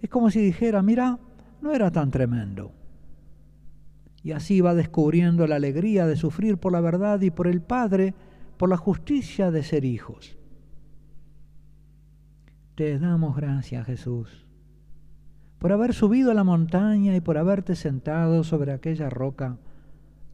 [0.00, 1.18] es como si dijera, mira,
[1.64, 2.72] no era tan tremendo.
[4.22, 8.14] Y así va descubriendo la alegría de sufrir por la verdad y por el Padre,
[8.58, 10.36] por la justicia de ser hijos.
[12.74, 14.46] Te damos gracias, Jesús,
[15.58, 19.56] por haber subido a la montaña y por haberte sentado sobre aquella roca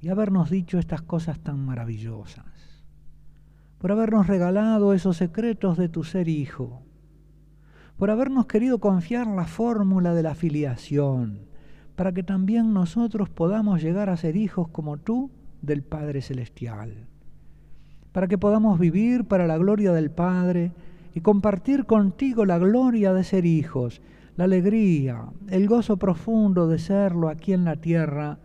[0.00, 2.82] y habernos dicho estas cosas tan maravillosas,
[3.78, 6.82] por habernos regalado esos secretos de tu ser hijo,
[8.00, 11.40] por habernos querido confiar la fórmula de la filiación,
[11.96, 16.94] para que también nosotros podamos llegar a ser hijos como tú del Padre Celestial,
[18.12, 20.72] para que podamos vivir para la gloria del Padre,
[21.14, 24.00] y compartir contigo la gloria de ser hijos,
[24.34, 28.38] la alegría, el gozo profundo de serlo aquí en la tierra,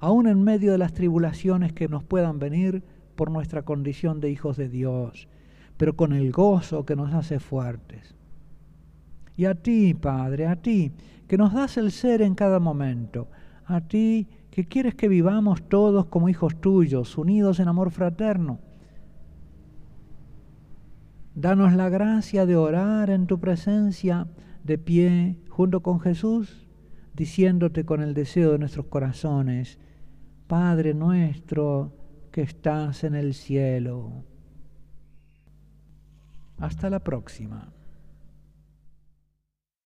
[0.00, 2.82] aún en medio de las tribulaciones que nos puedan venir
[3.16, 5.28] por nuestra condición de hijos de Dios,
[5.78, 8.16] pero con el gozo que nos hace fuertes.
[9.36, 10.92] Y a ti, Padre, a ti,
[11.26, 13.28] que nos das el ser en cada momento,
[13.64, 18.58] a ti que quieres que vivamos todos como hijos tuyos, unidos en amor fraterno,
[21.34, 24.26] Danos la gracia de orar en tu presencia
[24.64, 26.68] de pie junto con Jesús,
[27.14, 29.78] diciéndote con el deseo de nuestros corazones,
[30.46, 31.96] Padre nuestro
[32.30, 34.24] que estás en el cielo.
[36.58, 37.72] Hasta la próxima.